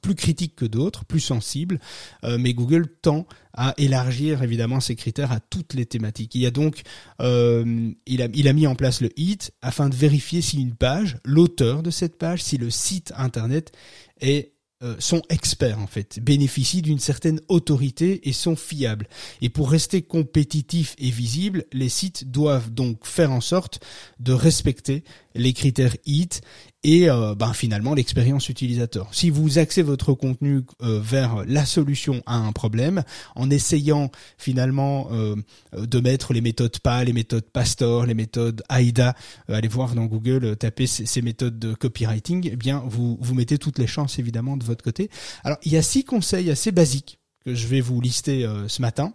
plus 0.03 0.17
critiques 0.17 0.57
que 0.57 0.65
d'autres, 0.65 1.05
plus 1.05 1.21
sensibles, 1.21 1.79
euh, 2.25 2.37
mais 2.39 2.53
Google 2.53 2.89
tend 3.01 3.27
à 3.55 3.75
élargir 3.79 4.43
évidemment 4.43 4.81
ses 4.81 4.97
critères 4.97 5.31
à 5.31 5.39
toutes 5.39 5.73
les 5.73 5.87
thématiques. 5.87 6.35
Il 6.35 6.41
y 6.41 6.47
a 6.47 6.51
donc, 6.51 6.83
euh, 7.23 7.93
il, 8.07 8.23
a, 8.23 8.29
il 8.35 8.49
a 8.49 8.53
mis 8.53 8.67
en 8.67 8.75
place 8.75 9.01
le 9.01 9.11
HIT 9.17 9.53
afin 9.63 9.89
de 9.89 9.95
vérifier 9.95 10.43
si 10.43 10.61
une 10.61 10.75
page, 10.75 11.19
l'auteur 11.25 11.85
de 11.85 11.91
cette 11.91 12.19
page, 12.19 12.43
si 12.43 12.59
le 12.59 12.71
site 12.71 13.13
internet 13.17 13.73
est 14.21 14.58
euh, 14.83 14.95
sont 15.01 15.23
experts 15.29 15.81
en 15.81 15.89
fait, 15.89 16.21
bénéficient 16.23 16.83
d'une 16.83 17.01
certaine 17.01 17.41
autorité 17.49 18.29
et 18.29 18.33
sont 18.33 18.55
fiables. 18.55 19.09
Et 19.43 19.49
pour 19.49 19.71
rester 19.71 20.03
compétitifs 20.03 20.95
et 20.99 21.11
visibles, 21.11 21.65
les 21.73 21.89
sites 21.89 22.31
doivent 22.31 22.71
donc 22.71 23.05
faire 23.05 23.33
en 23.33 23.41
sorte 23.41 23.81
de 24.21 24.33
respecter 24.33 25.03
les 25.35 25.53
critères 25.53 25.97
HIT 26.07 26.43
et 26.85 27.11
euh, 27.11 27.35
ben, 27.35 27.53
finalement 27.53 27.95
l'expérience 27.95 28.49
utilisateur. 28.49 29.09
Si 29.13 29.31
vous 29.31 29.59
axez 29.59 29.83
votre 29.83 30.15
contenu 30.15 30.63
euh, 30.83 31.01
vers 31.01 31.45
la 31.47 31.67
solution 31.67 32.23
à 32.27 32.37
un 32.37 32.53
problème, 32.53 33.03
en 33.35 33.51
essayant 33.51 34.11
finalement 34.37 35.09
euh, 35.13 35.35
de 35.73 36.01
mettre 36.01 36.33
les 36.33 36.41
méthodes 36.41 36.79
PA, 36.79 37.05
les 37.05 37.13
méthodes 37.13 37.49
Pastor, 37.53 38.07
les 38.07 38.15
méthodes 38.15 38.63
AIDA, 38.71 39.15
allez 39.49 39.69
voir 39.69 39.95
dans 39.95 40.07
Google, 40.07 40.57
tapez 40.57 40.87
ces, 40.87 41.23
méthodes 41.23 41.59
de 41.59 41.75
copywriting, 41.75 42.49
eh 42.53 42.57
bien 42.57 42.83
vous, 42.87 43.19
vous 43.21 43.35
mettez 43.35 43.59
toutes 43.59 43.79
les 43.79 43.87
chances 43.87 44.19
évidemment 44.19 44.57
de 44.57 44.65
votre 44.65 44.85
côté. 44.85 45.11
Alors 45.43 45.59
il 45.65 45.73
y 45.73 45.77
a 45.77 45.83
six 45.83 46.05
conseils 46.05 46.51
assez 46.51 46.71
basiques 46.71 47.19
que 47.45 47.55
je 47.55 47.67
vais 47.67 47.81
vous 47.81 48.01
lister 48.01 48.49
ce 48.69 48.83
matin. 48.83 49.15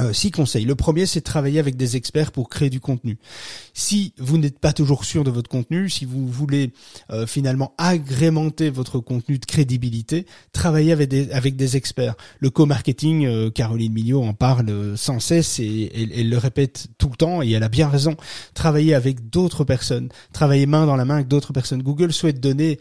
Euh, 0.00 0.12
six 0.12 0.30
conseils. 0.30 0.64
Le 0.64 0.76
premier, 0.76 1.06
c'est 1.06 1.20
de 1.20 1.24
travailler 1.24 1.58
avec 1.58 1.76
des 1.76 1.96
experts 1.96 2.30
pour 2.30 2.48
créer 2.48 2.70
du 2.70 2.78
contenu. 2.78 3.18
Si 3.74 4.12
vous 4.18 4.38
n'êtes 4.38 4.58
pas 4.58 4.72
toujours 4.72 5.04
sûr 5.04 5.24
de 5.24 5.30
votre 5.30 5.48
contenu, 5.48 5.88
si 5.88 6.04
vous 6.04 6.28
voulez 6.28 6.72
euh, 7.10 7.26
finalement 7.26 7.74
agrémenter 7.78 8.70
votre 8.70 9.00
contenu 9.00 9.38
de 9.38 9.44
crédibilité, 9.44 10.26
travaillez 10.52 10.92
avec 10.92 11.56
des, 11.56 11.76
experts. 11.76 12.14
Le 12.38 12.50
co-marketing, 12.50 13.26
euh, 13.26 13.50
Caroline 13.50 13.92
Mignot 13.92 14.22
en 14.22 14.34
parle 14.34 14.96
sans 14.96 15.20
cesse 15.20 15.58
et 15.58 15.90
elle, 16.14 16.28
le 16.28 16.38
répète 16.38 16.88
tout 16.98 17.08
le 17.08 17.16
temps 17.16 17.42
et 17.42 17.50
elle 17.50 17.62
a 17.64 17.68
bien 17.68 17.88
raison. 17.88 18.14
Travailler 18.54 18.94
avec 18.94 19.30
d'autres 19.30 19.64
personnes, 19.64 20.10
travailler 20.32 20.66
main 20.66 20.86
dans 20.86 20.96
la 20.96 21.06
main 21.06 21.16
avec 21.16 21.28
d'autres 21.28 21.52
personnes. 21.52 21.82
Google 21.82 22.12
souhaite 22.12 22.40
donner 22.40 22.78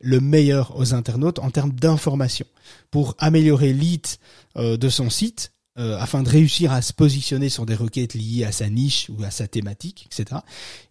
le 0.00 0.20
meilleur 0.20 0.78
aux 0.78 0.94
internautes 0.94 1.40
en 1.40 1.50
termes 1.50 1.72
d'information 1.72 2.46
pour 2.90 3.16
améliorer 3.18 3.72
l'IT 3.72 4.20
de 4.56 4.88
son 4.88 5.10
site 5.10 5.52
euh, 5.78 5.96
afin 5.98 6.22
de 6.22 6.28
réussir 6.28 6.72
à 6.72 6.82
se 6.82 6.92
positionner 6.92 7.48
sur 7.48 7.64
des 7.64 7.76
requêtes 7.76 8.14
liées 8.14 8.44
à 8.44 8.50
sa 8.50 8.68
niche 8.68 9.08
ou 9.08 9.22
à 9.22 9.30
sa 9.30 9.46
thématique, 9.46 10.06
etc., 10.06 10.40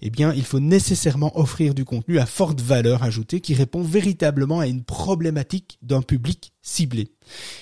eh 0.01 0.09
bien, 0.09 0.33
il 0.33 0.45
faut 0.45 0.61
nécessairement 0.61 1.37
offrir 1.37 1.73
du 1.73 1.83
contenu 1.83 2.17
à 2.17 2.25
forte 2.25 2.61
valeur 2.61 3.03
ajoutée 3.03 3.41
qui 3.41 3.53
répond 3.53 3.83
véritablement 3.83 4.59
à 4.59 4.67
une 4.67 4.83
problématique 4.83 5.77
d'un 5.81 6.01
public 6.01 6.53
ciblé. 6.61 7.09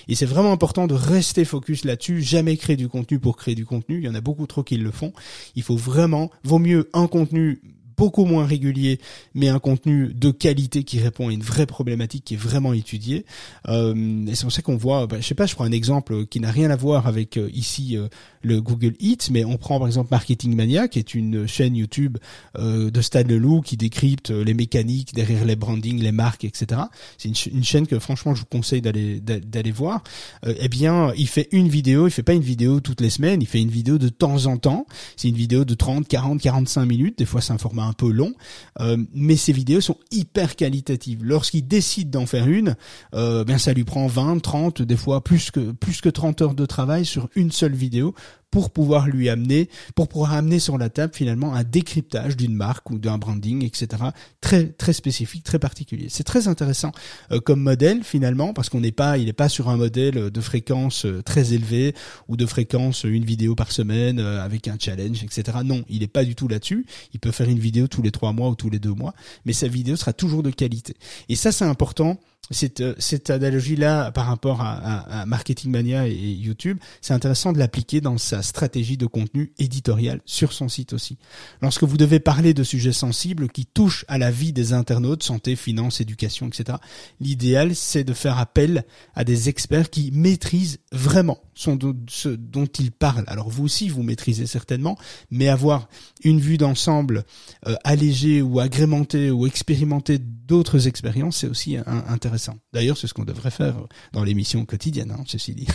Et 0.06 0.14
c'est 0.14 0.26
vraiment 0.26 0.52
important 0.52 0.86
de 0.86 0.94
rester 0.94 1.44
focus 1.44 1.84
là-dessus, 1.84 2.22
jamais 2.22 2.56
créer 2.56 2.76
du 2.76 2.88
contenu 2.88 3.18
pour 3.18 3.36
créer 3.36 3.54
du 3.54 3.66
contenu, 3.66 3.98
il 3.98 4.04
y 4.04 4.08
en 4.08 4.14
a 4.14 4.20
beaucoup 4.20 4.46
trop 4.46 4.62
qui 4.62 4.76
le 4.76 4.90
font. 4.90 5.12
Il 5.56 5.62
faut 5.62 5.76
vraiment, 5.76 6.30
vaut 6.44 6.58
mieux 6.58 6.88
un 6.92 7.08
contenu 7.08 7.60
beaucoup 7.98 8.24
moins 8.24 8.46
régulier, 8.46 9.00
mais 9.34 9.48
un 9.48 9.58
contenu 9.58 10.14
de 10.14 10.30
qualité 10.30 10.84
qui 10.84 11.00
répond 11.00 11.28
à 11.28 11.32
une 11.32 11.42
vraie 11.42 11.66
problématique 11.66 12.24
qui 12.24 12.34
est 12.34 12.38
vraiment 12.38 12.72
étudiée. 12.72 13.26
Euh, 13.68 14.24
et 14.26 14.34
c'est 14.36 14.44
pour 14.44 14.52
ça 14.52 14.62
qu'on 14.62 14.76
voit, 14.76 15.06
bah, 15.08 15.16
je 15.20 15.26
sais 15.26 15.34
pas, 15.34 15.46
je 15.46 15.54
prends 15.54 15.64
un 15.64 15.72
exemple 15.72 16.24
qui 16.26 16.38
n'a 16.38 16.52
rien 16.52 16.70
à 16.70 16.76
voir 16.76 17.08
avec 17.08 17.36
euh, 17.36 17.50
ici 17.52 17.96
euh, 17.96 18.06
le 18.42 18.62
Google 18.62 18.94
Eats, 19.00 19.30
mais 19.32 19.44
on 19.44 19.56
prend 19.56 19.78
par 19.78 19.88
exemple 19.88 20.08
Marketing 20.12 20.54
Mania, 20.54 20.86
qui 20.86 21.00
est 21.00 21.14
une 21.14 21.48
chaîne 21.48 21.74
YouTube 21.74 22.18
euh, 22.56 22.90
de 22.90 23.00
Stan 23.02 23.22
Leloup 23.26 23.62
qui 23.62 23.76
décrypte 23.76 24.30
les 24.30 24.54
mécaniques 24.54 25.12
derrière 25.12 25.44
les 25.44 25.56
brandings, 25.56 26.00
les 26.00 26.12
marques, 26.12 26.44
etc. 26.44 26.82
C'est 27.18 27.28
une, 27.28 27.56
une, 27.56 27.64
chaîne 27.64 27.88
que 27.88 27.98
franchement 27.98 28.34
je 28.34 28.40
vous 28.40 28.46
conseille 28.46 28.80
d'aller 28.80 29.20
d'aller 29.20 29.72
voir. 29.72 30.04
eh 30.46 30.68
bien, 30.68 31.12
il 31.16 31.26
fait 31.26 31.48
une 31.50 31.68
vidéo, 31.68 32.06
il 32.06 32.10
fait 32.10 32.22
pas 32.22 32.34
une 32.34 32.42
vidéo 32.42 32.80
toutes 32.80 33.00
les 33.00 33.10
semaines, 33.10 33.42
il 33.42 33.48
fait 33.48 33.60
une 33.60 33.70
vidéo 33.70 33.98
de 33.98 34.08
temps 34.08 34.46
en 34.46 34.56
temps. 34.56 34.86
C'est 35.16 35.28
une 35.28 35.34
vidéo 35.34 35.64
de 35.64 35.74
30, 35.74 36.06
40, 36.06 36.40
45 36.40 36.84
minutes. 36.84 37.18
Des 37.18 37.24
fois, 37.24 37.40
c'est 37.40 37.52
un 37.52 37.58
format 37.58 37.87
un 37.88 37.92
peu 37.92 38.10
long, 38.10 38.34
euh, 38.80 38.96
mais 39.14 39.36
ces 39.36 39.52
vidéos 39.52 39.80
sont 39.80 39.96
hyper 40.10 40.56
qualitatives. 40.56 41.24
Lorsqu'il 41.24 41.66
décide 41.66 42.10
d'en 42.10 42.26
faire 42.26 42.46
une, 42.46 42.76
euh, 43.14 43.44
ben 43.44 43.58
ça 43.58 43.72
lui 43.72 43.84
prend 43.84 44.06
20, 44.06 44.40
30, 44.40 44.82
des 44.82 44.96
fois 44.96 45.24
plus 45.24 45.50
que 45.50 45.72
plus 45.72 46.00
que 46.00 46.08
30 46.08 46.42
heures 46.42 46.54
de 46.54 46.66
travail 46.66 47.04
sur 47.04 47.28
une 47.34 47.50
seule 47.50 47.74
vidéo 47.74 48.14
pour 48.50 48.70
pouvoir 48.70 49.06
lui 49.08 49.28
amener, 49.28 49.68
pour 49.94 50.08
pouvoir 50.08 50.32
amener 50.32 50.58
sur 50.58 50.78
la 50.78 50.88
table 50.88 51.12
finalement 51.14 51.54
un 51.54 51.64
décryptage 51.64 52.36
d'une 52.36 52.54
marque 52.54 52.90
ou 52.90 52.98
d'un 52.98 53.18
branding, 53.18 53.64
etc. 53.64 54.02
Très 54.40 54.68
très 54.68 54.92
spécifique, 54.92 55.44
très 55.44 55.58
particulier. 55.58 56.06
C'est 56.08 56.24
très 56.24 56.48
intéressant 56.48 56.92
euh, 57.32 57.40
comme 57.40 57.60
modèle 57.60 58.02
finalement 58.04 58.54
parce 58.54 58.68
qu'on 58.68 58.80
n'est 58.80 58.92
pas, 58.92 59.18
il 59.18 59.26
n'est 59.26 59.32
pas 59.32 59.48
sur 59.48 59.68
un 59.68 59.76
modèle 59.76 60.30
de 60.30 60.40
fréquence 60.40 61.04
euh, 61.04 61.22
très 61.22 61.52
élevé 61.52 61.94
ou 62.28 62.36
de 62.36 62.46
fréquence 62.46 63.04
une 63.04 63.24
vidéo 63.24 63.54
par 63.54 63.72
semaine 63.72 64.18
euh, 64.18 64.42
avec 64.42 64.68
un 64.68 64.76
challenge, 64.78 65.22
etc. 65.22 65.58
Non, 65.64 65.84
il 65.88 66.00
n'est 66.00 66.06
pas 66.06 66.24
du 66.24 66.34
tout 66.34 66.48
là-dessus. 66.48 66.86
Il 67.12 67.20
peut 67.20 67.32
faire 67.32 67.48
une 67.48 67.58
vidéo 67.58 67.86
tous 67.86 68.02
les 68.02 68.10
trois 68.10 68.32
mois 68.32 68.48
ou 68.48 68.54
tous 68.54 68.70
les 68.70 68.78
deux 68.78 68.94
mois, 68.94 69.14
mais 69.44 69.52
sa 69.52 69.68
vidéo 69.68 69.96
sera 69.96 70.12
toujours 70.12 70.42
de 70.42 70.50
qualité. 70.50 70.94
Et 71.28 71.36
ça, 71.36 71.52
c'est 71.52 71.64
important 71.64 72.18
cette, 72.50 72.80
euh, 72.80 72.94
cette 72.98 73.30
analogie-là 73.30 74.10
par 74.12 74.26
rapport 74.26 74.60
à, 74.60 75.20
à, 75.20 75.26
Marketing 75.26 75.70
Mania 75.70 76.06
et 76.06 76.14
YouTube, 76.14 76.78
c'est 77.00 77.14
intéressant 77.14 77.52
de 77.52 77.58
l'appliquer 77.58 78.00
dans 78.00 78.18
sa 78.18 78.42
stratégie 78.42 78.96
de 78.96 79.06
contenu 79.06 79.52
éditorial 79.58 80.20
sur 80.24 80.52
son 80.52 80.68
site 80.68 80.92
aussi. 80.92 81.18
Lorsque 81.60 81.84
vous 81.84 81.96
devez 81.96 82.20
parler 82.20 82.54
de 82.54 82.62
sujets 82.62 82.92
sensibles 82.92 83.48
qui 83.48 83.66
touchent 83.66 84.04
à 84.08 84.18
la 84.18 84.30
vie 84.30 84.52
des 84.52 84.72
internautes, 84.72 85.22
santé, 85.22 85.56
finance, 85.56 86.00
éducation, 86.00 86.48
etc., 86.48 86.78
l'idéal, 87.20 87.74
c'est 87.74 88.04
de 88.04 88.14
faire 88.14 88.38
appel 88.38 88.84
à 89.14 89.24
des 89.24 89.48
experts 89.48 89.90
qui 89.90 90.10
maîtrisent 90.12 90.78
vraiment 90.92 91.38
ce 91.58 92.28
dont 92.28 92.66
ils 92.66 92.92
parlent. 92.92 93.24
Alors 93.26 93.48
vous 93.48 93.64
aussi, 93.64 93.88
vous 93.88 94.02
maîtrisez 94.02 94.46
certainement, 94.46 94.96
mais 95.30 95.48
avoir 95.48 95.88
une 96.22 96.40
vue 96.40 96.56
d'ensemble 96.56 97.24
euh, 97.66 97.74
allégée 97.84 98.42
ou 98.42 98.60
agrémentée 98.60 99.30
ou 99.30 99.46
expérimentée 99.46 100.18
d'autres 100.18 100.86
expériences, 100.86 101.38
c'est 101.38 101.48
aussi 101.48 101.76
intéressant. 101.86 102.56
D'ailleurs, 102.72 102.96
c'est 102.96 103.06
ce 103.06 103.14
qu'on 103.14 103.24
devrait 103.24 103.50
faire 103.50 103.74
dans 104.12 104.24
l'émission 104.24 104.64
quotidienne, 104.64 105.10
hein, 105.10 105.24
ceci 105.26 105.54
dit. 105.54 105.66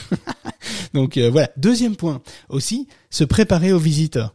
Donc 0.94 1.18
euh, 1.18 1.30
voilà. 1.30 1.50
Deuxième 1.58 1.96
point 1.96 2.22
aussi, 2.50 2.88
se 3.10 3.24
préparer 3.24 3.74
aux 3.74 3.80
visiteurs. 3.80 4.34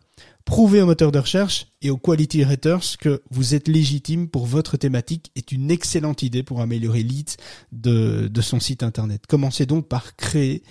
Prouver 0.49 0.81
aux 0.81 0.87
moteurs 0.87 1.13
de 1.13 1.19
recherche 1.19 1.67
et 1.83 1.91
aux 1.91 1.99
quality 1.99 2.43
raters 2.43 2.97
que 2.99 3.21
vous 3.31 3.55
êtes 3.55 3.69
légitime 3.69 4.31
pour 4.31 4.47
votre 4.47 4.79
thématique 4.79 5.31
est 5.37 5.53
une 5.53 5.71
excellente 5.71 6.23
idée 6.23 6.43
pour 6.43 6.63
améliorer 6.63 7.03
l'IT 7.03 7.37
de, 7.71 8.29
de 8.29 8.41
son 8.41 8.59
site 8.59 8.83
internet. 8.83 9.27
Commencez 9.29 9.67
donc 9.67 9.89
par 9.89 10.17
créer 10.17 10.63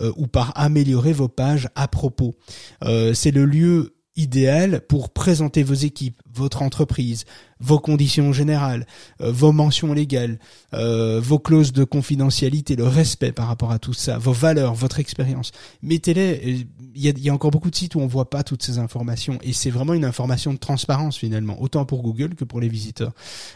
euh, 0.00 0.12
ou 0.16 0.26
par 0.26 0.52
améliorer 0.58 1.12
vos 1.12 1.28
pages 1.28 1.68
à 1.76 1.86
propos. 1.86 2.34
Euh, 2.82 3.14
c'est 3.14 3.30
le 3.30 3.44
lieu 3.44 3.94
idéal 4.16 4.80
pour 4.88 5.10
présenter 5.10 5.62
vos 5.62 5.74
équipes, 5.74 6.20
votre 6.32 6.62
entreprise, 6.62 7.24
vos 7.60 7.78
conditions 7.78 8.32
générales, 8.32 8.86
euh, 9.20 9.30
vos 9.30 9.52
mentions 9.52 9.92
légales, 9.92 10.38
euh, 10.74 11.20
vos 11.22 11.38
clauses 11.38 11.72
de 11.72 11.84
confidentialité, 11.84 12.74
le 12.74 12.86
respect 12.86 13.32
par 13.32 13.46
rapport 13.46 13.70
à 13.70 13.78
tout 13.78 13.92
ça, 13.92 14.18
vos 14.18 14.32
valeurs, 14.32 14.74
votre 14.74 14.98
expérience. 14.98 15.52
Mettez-les. 15.82 16.66
Il 16.94 17.24
y 17.24 17.30
a, 17.30 17.34
encore 17.34 17.52
beaucoup 17.52 17.70
de 17.70 17.76
sites 17.76 17.94
où 17.94 18.00
on 18.00 18.06
voit 18.08 18.30
pas 18.30 18.42
toutes 18.42 18.64
ces 18.64 18.78
informations 18.78 19.38
et 19.42 19.52
c'est 19.52 19.70
vraiment 19.70 19.94
une 19.94 20.04
information 20.04 20.52
de 20.52 20.58
transparence 20.58 21.16
finalement, 21.16 21.60
autant 21.62 21.84
pour 21.84 22.02
Google 22.02 22.34
que 22.34 22.44
pour 22.44 22.60
les 22.60 22.68
visiteurs. 22.68 23.12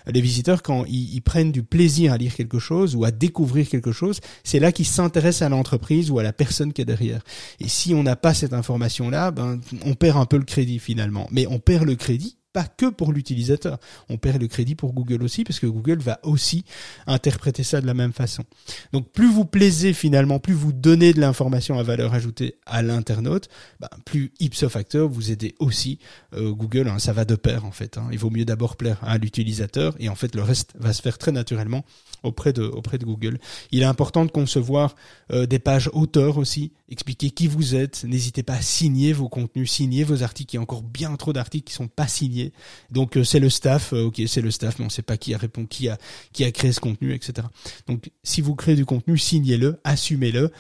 Les 0.07 0.21
visiteurs, 0.21 0.63
quand 0.63 0.85
ils, 0.87 1.21
prennent 1.21 1.51
du 1.51 1.63
plaisir 1.65 2.13
à 2.13 2.17
lire 2.17 2.35
quelque 2.35 2.59
chose 2.59 2.95
ou 2.95 3.05
à 3.05 3.11
découvrir 3.11 3.69
quelque 3.69 3.91
chose, 3.91 4.21
c'est 4.45 4.61
là 4.61 4.71
qu'ils 4.71 4.87
s'intéressent 4.87 5.43
à 5.43 5.49
l'entreprise 5.49 6.11
ou 6.11 6.19
à 6.19 6.23
la 6.23 6.33
personne 6.33 6.73
qui 6.73 6.83
est 6.83 6.85
derrière. 6.85 7.23
Et 7.59 7.69
si 7.69 7.93
on 7.93 8.03
n'a 8.03 8.15
pas 8.15 8.35
cette 8.35 8.53
information-là, 8.53 9.31
ben 9.33 9.59
on 9.85 9.95
perd 9.95 10.19
un 10.19 10.27
peu 10.27 10.37
le 10.37 10.44
crédit 10.45 10.79
finalement. 10.79 11.29
Mais 11.31 11.47
on 11.47 11.59
perd 11.59 11.85
le 11.85 11.97
crédit 11.97 12.39
pas 12.55 12.65
que 12.65 12.87
pour 12.87 13.13
l'utilisateur. 13.13 13.79
On 14.09 14.17
perd 14.17 14.41
le 14.41 14.47
crédit 14.47 14.77
pour 14.77 14.95
Google 14.95 15.25
aussi, 15.25 15.43
parce 15.43 15.59
que 15.59 15.67
Google 15.67 15.99
va 15.99 16.21
aussi 16.23 16.65
interpréter 17.07 17.65
ça 17.65 17.81
de 17.81 17.87
la 17.87 17.95
même 17.95 18.13
façon. 18.13 18.45
Donc 18.93 19.11
plus 19.11 19.31
vous 19.31 19.45
plaisez 19.45 19.93
finalement, 19.93 20.39
plus 20.39 20.55
vous 20.55 20.73
donnez 20.73 21.13
de 21.13 21.21
l'information 21.21 21.79
à 21.79 21.83
valeur 21.83 22.15
ajoutée 22.15 22.55
à 22.65 22.81
l'internaute, 22.83 23.49
bah, 23.81 23.91
plus 24.05 24.33
ipso 24.39 24.69
facto 24.69 25.09
vous 25.09 25.33
aidez 25.33 25.57
aussi 25.59 25.99
euh, 26.35 26.53
Google. 26.53 26.89
Hein, 26.89 27.01
ça 27.01 27.13
va 27.13 27.25
de 27.25 27.35
pair 27.35 27.65
en 27.65 27.73
fait. 27.73 27.99
Hein. 27.99 28.09
Il 28.13 28.19
vaut 28.19 28.31
mieux 28.31 28.45
d'abord 28.45 28.77
plaire 28.77 28.99
à 29.03 29.19
l'utilisateur, 29.19 29.97
et 29.99 30.09
en 30.09 30.15
fait 30.15 30.37
le 30.37 30.43
reste 30.43 30.75
va 30.79 30.93
se 30.93 31.03
faire 31.03 31.19
très 31.19 31.33
naturellement 31.33 31.85
auprès 32.23 32.53
de, 32.53 32.71
Google. 33.05 33.39
Il 33.73 33.83
est 33.83 33.87
important 33.87 34.25
de 34.25 34.31
concevoir 34.31 34.95
euh, 35.33 35.47
des 35.47 35.59
pages 35.59 35.91
auteurs 35.93 36.39
aussi, 36.39 36.73
expliquer 36.89 37.31
qui 37.31 37.49
vous 37.49 37.75
êtes. 37.75 38.05
N'hésitez 38.05 38.43
pas 38.43 38.55
à 38.55 38.63
signer 38.63 39.13
vos 39.13 39.29
contenus, 39.29 39.71
signer 39.71 40.05
vos 40.05 40.23
articles. 40.23 40.55
Il 40.55 40.57
y 40.57 40.59
a 40.59 40.63
encore 40.63 40.83
bien 40.83 41.15
trop 41.17 41.33
d'articles 41.33 41.65
qui 41.65 41.75
sont 41.75 41.89
pas 41.89 42.07
signés 42.07 42.44
Donc 42.91 43.19
c'est 43.25 43.41
le 43.41 43.51
staff, 43.51 43.93
ok, 43.93 44.23
c'est 44.27 44.41
le 44.41 44.51
staff, 44.51 44.79
mais 44.79 44.85
on 44.85 44.89
ne 44.89 44.93
sait 44.93 45.03
pas 45.03 45.17
qui 45.17 45.35
a 45.35 45.39
répondu, 45.39 45.67
qui 45.69 45.89
a 45.89 45.99
qui 46.33 46.51
créé 46.53 46.73
ce 46.73 46.81
contenu, 46.81 47.15
etc. 47.15 47.47
Donc 47.87 48.11
si 48.23 48.41
vous 48.41 48.55
créez 48.55 48.77
du 48.77 48.85
contenu, 48.85 49.19
signez-le, 49.19 49.81
assumez-le. 49.85 50.51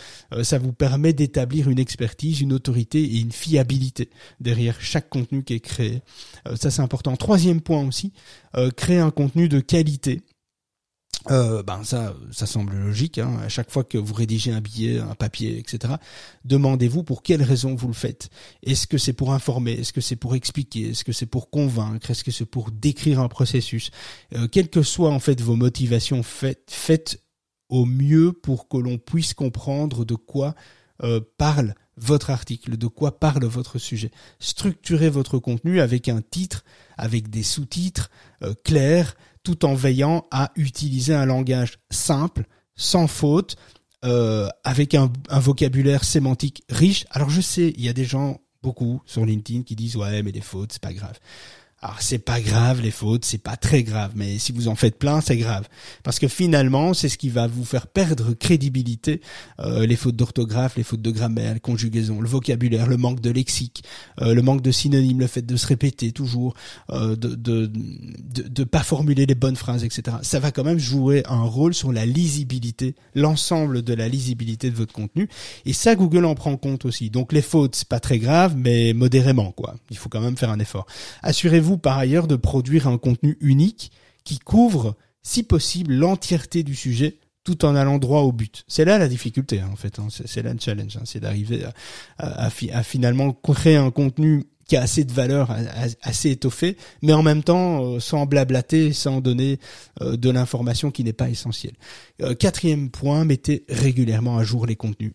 ça 0.42 0.58
vous 0.58 0.72
permet 0.72 1.12
d'établir 1.12 1.68
une 1.68 1.78
expertise, 1.78 2.40
une 2.40 2.52
autorité 2.52 3.02
et 3.02 3.20
une 3.20 3.32
fiabilité 3.32 4.10
derrière 4.40 4.80
chaque 4.80 5.08
contenu 5.08 5.44
qui 5.44 5.54
est 5.54 5.60
créé. 5.60 6.02
ça 6.54 6.70
c'est 6.70 6.82
important. 6.82 7.16
Troisième 7.16 7.60
point 7.60 7.86
aussi, 7.86 8.12
créer 8.76 8.98
un 8.98 9.10
contenu 9.10 9.48
de 9.48 9.60
qualité 9.60 10.22
euh, 11.30 11.62
ben 11.62 11.82
ça, 11.84 12.14
ça 12.30 12.46
semble 12.46 12.74
logique. 12.74 13.18
Hein. 13.18 13.38
À 13.42 13.48
chaque 13.48 13.70
fois 13.70 13.84
que 13.84 13.98
vous 13.98 14.14
rédigez 14.14 14.52
un 14.52 14.60
billet, 14.60 14.98
un 14.98 15.14
papier, 15.14 15.58
etc., 15.58 15.94
demandez-vous 16.44 17.02
pour 17.02 17.22
quelle 17.22 17.42
raison 17.42 17.74
vous 17.74 17.88
le 17.88 17.94
faites. 17.94 18.30
Est-ce 18.62 18.86
que 18.86 18.98
c'est 18.98 19.12
pour 19.12 19.32
informer? 19.32 19.72
Est-ce 19.72 19.92
que 19.92 20.00
c'est 20.00 20.16
pour 20.16 20.34
expliquer? 20.34 20.90
Est-ce 20.90 21.04
que 21.04 21.12
c'est 21.12 21.26
pour 21.26 21.50
convaincre? 21.50 22.10
Est-ce 22.10 22.24
que 22.24 22.30
c'est 22.30 22.44
pour 22.44 22.70
décrire 22.70 23.20
un 23.20 23.28
processus? 23.28 23.90
Euh, 24.34 24.48
Quelles 24.48 24.68
que 24.68 24.82
soient 24.82 25.12
en 25.12 25.20
fait 25.20 25.40
vos 25.40 25.56
motivations, 25.56 26.22
faites, 26.22 26.70
faites 26.70 27.22
au 27.68 27.86
mieux 27.86 28.32
pour 28.32 28.68
que 28.68 28.76
l'on 28.76 28.98
puisse 28.98 29.34
comprendre 29.34 30.04
de 30.04 30.14
quoi 30.14 30.54
euh, 31.02 31.20
parle 31.38 31.74
votre 31.96 32.30
article, 32.30 32.76
de 32.76 32.86
quoi 32.86 33.18
parle 33.18 33.44
votre 33.44 33.78
sujet. 33.78 34.10
Structurez 34.38 35.10
votre 35.10 35.38
contenu 35.38 35.80
avec 35.80 36.08
un 36.08 36.22
titre, 36.22 36.64
avec 36.96 37.30
des 37.30 37.42
sous-titres 37.42 38.10
euh, 38.42 38.54
clairs, 38.64 39.16
tout 39.44 39.64
en 39.64 39.74
veillant 39.74 40.26
à 40.30 40.50
utiliser 40.56 41.14
un 41.14 41.26
langage 41.26 41.78
simple, 41.90 42.44
sans 42.74 43.06
faute, 43.06 43.56
euh, 44.04 44.48
avec 44.64 44.94
un, 44.94 45.12
un, 45.28 45.38
vocabulaire 45.38 46.02
sémantique 46.04 46.64
riche. 46.68 47.06
Alors 47.10 47.30
je 47.30 47.40
sais, 47.40 47.72
il 47.76 47.84
y 47.84 47.88
a 47.88 47.92
des 47.92 48.04
gens, 48.04 48.40
beaucoup 48.62 49.00
sur 49.06 49.24
LinkedIn, 49.24 49.62
qui 49.62 49.76
disent 49.76 49.96
ouais 49.96 50.22
mais 50.22 50.32
les 50.32 50.40
fautes, 50.40 50.72
c'est 50.72 50.82
pas 50.82 50.92
grave. 50.92 51.18
Alors 51.84 52.00
c'est 52.00 52.18
pas 52.18 52.40
grave 52.40 52.80
les 52.80 52.90
fautes, 52.90 53.26
c'est 53.26 53.36
pas 53.36 53.58
très 53.58 53.82
grave, 53.82 54.12
mais 54.16 54.38
si 54.38 54.52
vous 54.52 54.68
en 54.68 54.74
faites 54.74 54.98
plein, 54.98 55.20
c'est 55.20 55.36
grave. 55.36 55.68
Parce 56.02 56.18
que 56.18 56.28
finalement, 56.28 56.94
c'est 56.94 57.10
ce 57.10 57.18
qui 57.18 57.28
va 57.28 57.46
vous 57.46 57.66
faire 57.66 57.88
perdre 57.88 58.32
crédibilité, 58.32 59.20
euh, 59.60 59.84
les 59.84 59.94
fautes 59.94 60.16
d'orthographe, 60.16 60.76
les 60.76 60.82
fautes 60.82 61.02
de 61.02 61.10
grammaire, 61.10 61.60
conjugaison, 61.60 62.22
le 62.22 62.28
vocabulaire, 62.28 62.86
le 62.86 62.96
manque 62.96 63.20
de 63.20 63.28
lexique, 63.28 63.84
euh, 64.22 64.32
le 64.32 64.40
manque 64.40 64.62
de 64.62 64.70
synonymes, 64.70 65.20
le 65.20 65.26
fait 65.26 65.44
de 65.44 65.56
se 65.56 65.66
répéter 65.66 66.10
toujours, 66.12 66.54
euh, 66.88 67.16
de, 67.16 67.34
de, 67.34 67.66
de, 67.66 68.48
de 68.48 68.64
pas 68.64 68.82
formuler 68.82 69.26
les 69.26 69.34
bonnes 69.34 69.56
phrases, 69.56 69.84
etc. 69.84 70.16
Ça 70.22 70.40
va 70.40 70.52
quand 70.52 70.64
même 70.64 70.78
jouer 70.78 71.22
un 71.28 71.42
rôle 71.42 71.74
sur 71.74 71.92
la 71.92 72.06
lisibilité, 72.06 72.94
l'ensemble 73.14 73.82
de 73.82 73.92
la 73.92 74.08
lisibilité 74.08 74.70
de 74.70 74.76
votre 74.76 74.94
contenu. 74.94 75.28
Et 75.66 75.74
ça, 75.74 75.96
Google 75.96 76.24
en 76.24 76.34
prend 76.34 76.56
compte 76.56 76.86
aussi. 76.86 77.10
Donc 77.10 77.34
les 77.34 77.42
fautes, 77.42 77.74
c'est 77.74 77.88
pas 77.88 78.00
très 78.00 78.18
grave, 78.18 78.54
mais 78.56 78.94
modérément, 78.94 79.52
quoi. 79.52 79.74
Il 79.90 79.98
faut 79.98 80.08
quand 80.08 80.22
même 80.22 80.38
faire 80.38 80.50
un 80.50 80.60
effort. 80.60 80.86
Assurez-vous 81.22 81.73
par 81.78 81.98
ailleurs 81.98 82.26
de 82.26 82.36
produire 82.36 82.88
un 82.88 82.98
contenu 82.98 83.36
unique 83.40 83.92
qui 84.24 84.38
couvre, 84.38 84.96
si 85.22 85.42
possible, 85.42 85.94
l'entièreté 85.94 86.62
du 86.62 86.74
sujet 86.74 87.18
tout 87.44 87.64
en 87.66 87.76
allant 87.76 87.98
droit 87.98 88.22
au 88.22 88.32
but. 88.32 88.64
C'est 88.66 88.86
là 88.86 88.98
la 88.98 89.06
difficulté, 89.06 89.60
hein, 89.60 89.68
en 89.70 89.76
fait. 89.76 89.98
Hein. 89.98 90.08
C'est 90.08 90.42
là 90.42 90.52
le 90.52 90.58
challenge. 90.58 90.96
Hein. 90.96 91.02
C'est 91.04 91.20
d'arriver 91.20 91.64
à, 92.18 92.50
finalement 92.50 93.32
créer 93.32 93.76
un 93.76 93.90
contenu 93.90 94.44
qui 94.66 94.76
a 94.76 94.82
assez 94.82 95.04
de 95.04 95.12
valeur, 95.12 95.54
assez 96.02 96.30
étoffé, 96.30 96.76
mais 97.02 97.12
en 97.12 97.22
même 97.22 97.42
temps 97.42 97.84
euh, 97.84 98.00
sans 98.00 98.24
blablater, 98.24 98.94
sans 98.94 99.20
donner 99.20 99.58
euh, 100.00 100.16
de 100.16 100.30
l'information 100.30 100.90
qui 100.90 101.04
n'est 101.04 101.12
pas 101.12 101.28
essentielle. 101.28 101.74
Euh, 102.22 102.34
quatrième 102.34 102.90
point, 102.90 103.26
mettez 103.26 103.64
régulièrement 103.68 104.38
à 104.38 104.44
jour 104.44 104.64
les 104.64 104.76
contenus. 104.76 105.12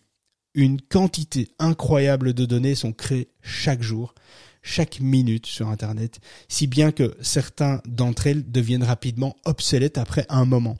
Une 0.54 0.80
quantité 0.80 1.48
incroyable 1.58 2.32
de 2.32 2.44
données 2.44 2.76
sont 2.76 2.92
créées 2.92 3.30
chaque 3.42 3.82
jour 3.82 4.14
chaque 4.62 5.00
minute 5.00 5.46
sur 5.46 5.68
Internet, 5.68 6.20
si 6.48 6.66
bien 6.66 6.92
que 6.92 7.16
certains 7.20 7.80
d'entre 7.86 8.26
elles 8.26 8.50
deviennent 8.50 8.84
rapidement 8.84 9.36
obsolètes 9.44 9.98
après 9.98 10.26
un 10.28 10.44
moment. 10.44 10.78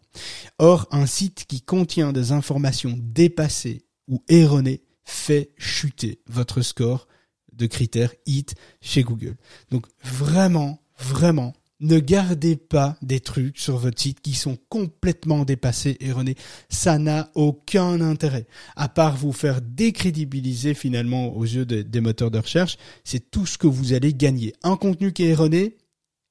Or, 0.58 0.86
un 0.90 1.06
site 1.06 1.46
qui 1.48 1.62
contient 1.62 2.12
des 2.12 2.32
informations 2.32 2.98
dépassées 2.98 3.84
ou 4.08 4.22
erronées 4.28 4.82
fait 5.04 5.50
chuter 5.56 6.20
votre 6.26 6.62
score 6.62 7.08
de 7.52 7.66
critères 7.66 8.14
HIT 8.26 8.54
chez 8.80 9.02
Google. 9.02 9.36
Donc 9.70 9.86
vraiment, 10.02 10.82
vraiment, 10.98 11.54
ne 11.80 11.98
gardez 11.98 12.56
pas 12.56 12.96
des 13.02 13.20
trucs 13.20 13.58
sur 13.58 13.78
votre 13.78 14.00
site 14.00 14.20
qui 14.20 14.34
sont 14.34 14.58
complètement 14.68 15.44
dépassés, 15.44 15.96
erronés. 16.00 16.36
Ça 16.68 16.98
n'a 16.98 17.30
aucun 17.34 18.00
intérêt. 18.00 18.46
À 18.76 18.88
part 18.88 19.16
vous 19.16 19.32
faire 19.32 19.60
décrédibiliser 19.60 20.74
finalement 20.74 21.34
aux 21.36 21.44
yeux 21.44 21.64
des 21.64 22.00
moteurs 22.00 22.30
de 22.30 22.38
recherche, 22.38 22.76
c'est 23.04 23.30
tout 23.30 23.46
ce 23.46 23.58
que 23.58 23.66
vous 23.66 23.92
allez 23.92 24.12
gagner. 24.12 24.52
Un 24.62 24.76
contenu 24.76 25.12
qui 25.12 25.24
est 25.24 25.30
erroné, 25.30 25.76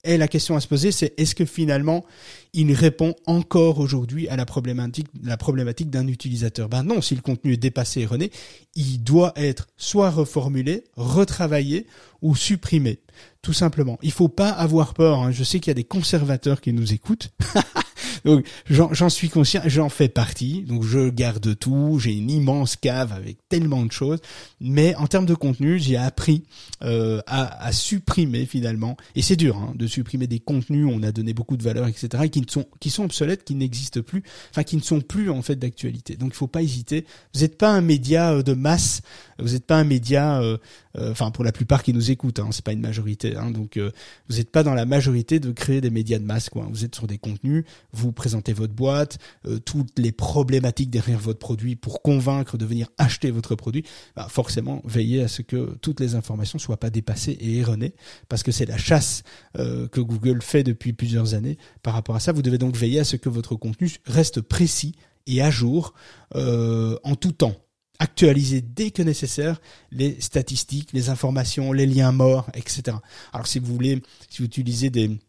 et 0.05 0.17
la 0.17 0.29
question 0.29 0.55
à 0.55 0.61
se 0.61 0.67
poser, 0.67 0.93
c'est 0.93 1.13
est-ce 1.19 1.35
que 1.35 1.43
finalement 1.43 2.05
il 2.53 2.71
répond 2.73 3.15
encore 3.25 3.79
aujourd'hui 3.79 4.29
à 4.29 4.37
la 4.37 4.45
problématique, 4.45 5.07
la 5.23 5.35
problématique 5.35 5.89
d'un 5.89 6.07
utilisateur? 6.07 6.69
Ben 6.69 6.83
non, 6.83 7.01
si 7.01 7.15
le 7.15 7.21
contenu 7.21 7.53
est 7.53 7.57
dépassé, 7.57 8.01
erroné, 8.01 8.31
il 8.75 9.03
doit 9.03 9.33
être 9.35 9.67
soit 9.75 10.09
reformulé, 10.09 10.85
retravaillé 10.95 11.85
ou 12.21 12.35
supprimé. 12.35 12.99
Tout 13.41 13.53
simplement. 13.53 13.97
Il 14.01 14.11
faut 14.11 14.27
pas 14.27 14.49
avoir 14.49 14.93
peur. 14.93 15.19
Hein. 15.19 15.31
Je 15.31 15.43
sais 15.43 15.59
qu'il 15.59 15.69
y 15.69 15.71
a 15.71 15.75
des 15.75 15.83
conservateurs 15.85 16.61
qui 16.61 16.73
nous 16.73 16.93
écoutent. 16.93 17.31
Donc 18.25 18.45
j'en 18.69 19.09
suis 19.09 19.29
conscient, 19.29 19.61
j'en 19.65 19.89
fais 19.89 20.09
partie. 20.09 20.63
Donc 20.63 20.83
je 20.83 21.09
garde 21.09 21.57
tout. 21.57 21.99
J'ai 21.99 22.13
une 22.13 22.29
immense 22.29 22.75
cave 22.75 23.13
avec 23.13 23.37
tellement 23.49 23.85
de 23.85 23.91
choses. 23.91 24.19
Mais 24.61 24.95
en 24.95 25.07
termes 25.07 25.25
de 25.25 25.35
contenu, 25.35 25.79
j'ai 25.79 25.97
appris 25.97 26.43
euh, 26.83 27.21
à, 27.27 27.71
supprimer 27.71 28.45
finalement. 28.45 28.97
Et 29.15 29.21
c'est 29.21 29.35
dur 29.35 29.57
hein, 29.57 29.73
de 29.75 29.87
supprimer 29.87 30.27
des 30.27 30.39
contenus. 30.39 30.87
On 30.89 31.03
a 31.03 31.11
donné 31.11 31.33
beaucoup 31.33 31.57
de 31.57 31.63
valeur, 31.63 31.87
etc. 31.87 32.29
qui 32.29 32.41
ne 32.41 32.49
sont 32.49 32.65
qui 32.79 32.89
sont 32.89 33.03
obsolètes, 33.03 33.43
qui 33.43 33.55
n'existent 33.55 34.01
plus, 34.01 34.23
enfin 34.51 34.63
qui 34.63 34.75
ne 34.75 34.81
sont 34.81 35.01
plus 35.01 35.29
en 35.29 35.41
fait 35.41 35.55
d'actualité. 35.55 36.15
Donc 36.15 36.31
il 36.33 36.35
faut 36.35 36.47
pas 36.47 36.61
hésiter. 36.61 37.05
Vous 37.33 37.41
n'êtes 37.41 37.57
pas 37.57 37.69
un 37.69 37.81
média 37.81 38.31
euh, 38.31 38.43
de 38.43 38.53
masse. 38.53 39.01
Vous 39.39 39.49
n'êtes 39.53 39.65
pas 39.65 39.77
un 39.77 39.83
média. 39.83 40.41
Euh, 40.41 40.57
enfin 40.97 41.31
pour 41.31 41.43
la 41.43 41.51
plupart 41.51 41.83
qui 41.83 41.93
nous 41.93 42.11
écoutent. 42.11 42.39
Hein, 42.39 42.49
c'est 42.51 42.63
pas 42.63 42.73
une 42.73 42.81
majorité. 42.81 43.35
Hein, 43.35 43.51
donc 43.51 43.77
vous 43.77 44.37
n'êtes 44.37 44.51
pas 44.51 44.63
dans 44.63 44.73
la 44.73 44.85
majorité 44.85 45.39
de 45.39 45.51
créer 45.51 45.81
des 45.81 45.89
médias 45.89 46.19
de 46.19 46.25
masse. 46.25 46.49
Quoi. 46.49 46.67
Vous 46.69 46.83
êtes 46.83 46.95
sur 46.95 47.07
des 47.07 47.17
contenus. 47.17 47.63
Vous 47.91 48.11
présentez 48.11 48.53
votre 48.53 48.73
boîte, 48.73 49.17
euh, 49.45 49.59
toutes 49.59 49.97
les 49.97 50.11
problématiques 50.11 50.89
derrière 50.89 51.19
votre 51.19 51.39
produit 51.39 51.75
pour 51.75 52.01
convaincre 52.01 52.57
de 52.57 52.65
venir 52.65 52.89
acheter 52.97 53.31
votre 53.31 53.55
produit, 53.55 53.83
bah 54.15 54.27
forcément 54.29 54.81
veillez 54.85 55.23
à 55.23 55.27
ce 55.27 55.41
que 55.41 55.75
toutes 55.81 55.99
les 55.99 56.15
informations 56.15 56.59
soient 56.59 56.79
pas 56.79 56.89
dépassées 56.89 57.37
et 57.39 57.57
erronées, 57.57 57.93
parce 58.27 58.43
que 58.43 58.51
c'est 58.51 58.65
la 58.65 58.77
chasse 58.77 59.23
euh, 59.57 59.87
que 59.87 60.01
Google 60.01 60.41
fait 60.41 60.63
depuis 60.63 60.93
plusieurs 60.93 61.33
années 61.33 61.57
par 61.83 61.93
rapport 61.93 62.15
à 62.15 62.19
ça. 62.19 62.31
Vous 62.31 62.41
devez 62.41 62.57
donc 62.57 62.75
veiller 62.75 62.99
à 62.99 63.03
ce 63.03 63.15
que 63.15 63.29
votre 63.29 63.55
contenu 63.55 63.89
reste 64.05 64.41
précis 64.41 64.95
et 65.27 65.41
à 65.41 65.51
jour 65.51 65.93
euh, 66.35 66.97
en 67.03 67.15
tout 67.15 67.31
temps 67.31 67.55
actualiser 67.99 68.61
dès 68.61 68.91
que 68.91 69.01
nécessaire 69.01 69.59
les 69.91 70.19
statistiques, 70.21 70.93
les 70.93 71.09
informations, 71.09 71.73
les 71.73 71.85
liens 71.85 72.13
morts, 72.13 72.47
etc. 72.53 72.97
Alors 73.33 73.45
si 73.45 73.59
vous 73.59 73.71
voulez, 73.73 74.01
si 74.29 74.39
vous 74.39 74.45
utilisez 74.45 74.89
des 74.89 75.19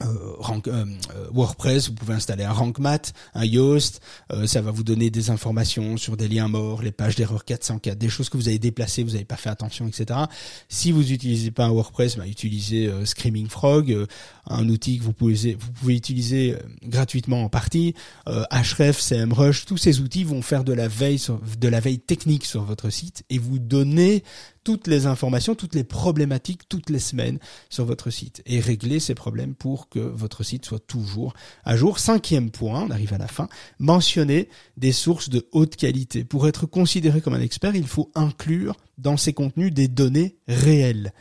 euh, 0.00 0.06
rank, 0.38 0.68
euh, 0.68 0.86
euh, 1.14 1.28
WordPress, 1.32 1.88
vous 1.88 1.94
pouvez 1.94 2.14
installer 2.14 2.44
un 2.44 2.52
rank 2.52 2.78
mat, 2.78 3.12
un 3.34 3.44
Yoast, 3.44 4.00
ça 4.46 4.62
va 4.62 4.70
vous 4.70 4.84
donner 4.84 5.10
des 5.10 5.30
informations 5.30 5.96
sur 5.96 6.16
des 6.16 6.28
liens 6.28 6.48
morts, 6.48 6.82
les 6.82 6.92
pages 6.92 7.14
d'erreur 7.16 7.44
404, 7.44 7.98
des 7.98 8.08
choses 8.08 8.28
que 8.28 8.36
vous 8.36 8.48
avez 8.48 8.58
déplacées, 8.58 9.02
vous 9.02 9.12
n'avez 9.12 9.24
pas 9.24 9.36
fait 9.36 9.50
attention, 9.50 9.86
etc. 9.86 10.20
Si 10.68 10.92
vous 10.92 11.02
n'utilisez 11.02 11.50
pas 11.50 11.64
un 11.64 11.70
WordPress, 11.70 12.16
bah, 12.16 12.26
utilisez 12.26 12.90
Screaming 13.04 13.48
Frog, 13.48 14.06
un 14.46 14.68
outil 14.68 14.98
que 14.98 15.04
vous 15.04 15.12
pouvez, 15.12 15.54
vous 15.54 15.72
pouvez 15.72 15.94
utiliser 15.94 16.56
gratuitement 16.84 17.44
en 17.44 17.48
partie, 17.48 17.94
Href, 18.26 19.00
CMrush, 19.00 19.66
tous 19.66 19.76
ces 19.76 20.00
outils 20.00 20.24
vont 20.24 20.42
faire 20.42 20.64
de 20.64 20.72
la 20.72 20.88
veille, 20.88 21.20
de 21.58 21.68
la 21.68 21.80
veille 21.80 22.00
technique 22.00 22.46
sur 22.46 22.62
votre 22.62 22.90
site 22.90 23.24
et 23.28 23.38
vous 23.38 23.58
donner 23.58 24.24
toutes 24.64 24.86
les 24.86 25.06
informations, 25.06 25.54
toutes 25.54 25.74
les 25.74 25.84
problématiques 25.84 26.68
toutes 26.68 26.90
les 26.90 26.98
semaines 26.98 27.38
sur 27.68 27.84
votre 27.84 28.10
site 28.10 28.42
et 28.46 28.60
régler 28.60 29.00
ces 29.00 29.14
problèmes 29.14 29.54
pour 29.54 29.88
que 29.88 29.98
votre 29.98 30.42
site 30.42 30.64
soit 30.64 30.78
toujours 30.78 31.34
à 31.64 31.76
jour. 31.76 31.98
Cinquième 31.98 32.50
point, 32.50 32.82
on 32.82 32.90
arrive 32.90 33.14
à 33.14 33.18
la 33.18 33.28
fin, 33.28 33.48
mentionner 33.78 34.48
des 34.76 34.92
sources 34.92 35.28
de 35.28 35.48
haute 35.52 35.76
qualité. 35.76 36.24
Pour 36.24 36.48
être 36.48 36.66
considéré 36.66 37.20
comme 37.20 37.34
un 37.34 37.40
expert, 37.40 37.74
il 37.74 37.86
faut 37.86 38.10
inclure 38.14 38.76
dans 38.98 39.16
ces 39.16 39.32
contenus 39.32 39.72
des 39.72 39.88
données 39.88 40.36
réelles. 40.48 41.12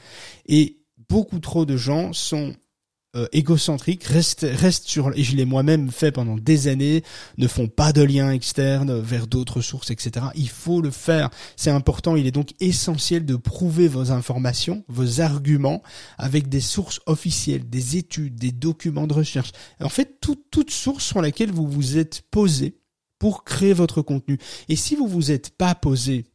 Et 0.48 0.78
beaucoup 1.10 1.40
trop 1.40 1.66
de 1.66 1.78
gens 1.78 2.14
sont 2.14 2.56
euh, 3.16 3.28
égocentriques 3.32 4.04
restent, 4.06 4.48
restent 4.50 4.88
sur 4.88 5.12
et 5.18 5.24
je 5.24 5.36
l'ai 5.36 5.46
moi-même 5.46 5.92
fait 5.92 6.12
pendant 6.12 6.36
des 6.38 6.68
années 6.68 7.04
ne 7.38 7.48
font 7.48 7.68
pas 7.68 7.92
de 7.92 8.02
liens 8.02 8.32
externes 8.32 9.00
vers 9.00 9.28
d'autres 9.28 9.62
sources 9.62 9.92
etc 9.92 10.28
il 10.36 10.50
faut 10.50 10.82
le 10.82 10.92
faire. 10.92 11.30
C'est 11.56 11.72
important. 11.72 12.16
Il 12.16 12.28
est 12.28 12.32
donc 12.32 12.54
essentiel 12.60 13.26
de 13.26 13.36
prouver 13.36 13.88
vos 13.88 14.12
informations 14.12 14.84
vos 14.88 15.22
arguments 15.22 15.82
avec 16.18 16.50
des 16.50 16.60
sources 16.60 17.00
officielles 17.06 17.70
des 17.70 17.98
études 17.98 18.36
des 18.36 18.52
documents 18.52 19.08
de 19.08 19.14
recherche. 19.14 19.52
En 19.82 19.90
fait 19.90 20.20
toute 20.22 20.46
toute 20.52 20.72
source 20.72 21.06
sur 21.06 21.22
laquelle 21.22 21.52
vous 21.52 21.68
vous 21.68 21.98
êtes 21.98 22.24
posé 22.32 22.78
pour 23.20 23.44
créer 23.44 23.74
votre 23.74 24.02
contenu. 24.02 24.40
Et 24.68 24.76
si 24.76 24.96
vous 24.96 25.08
vous 25.08 25.32
êtes 25.32 25.52
pas 25.52 25.76
posé 25.76 26.26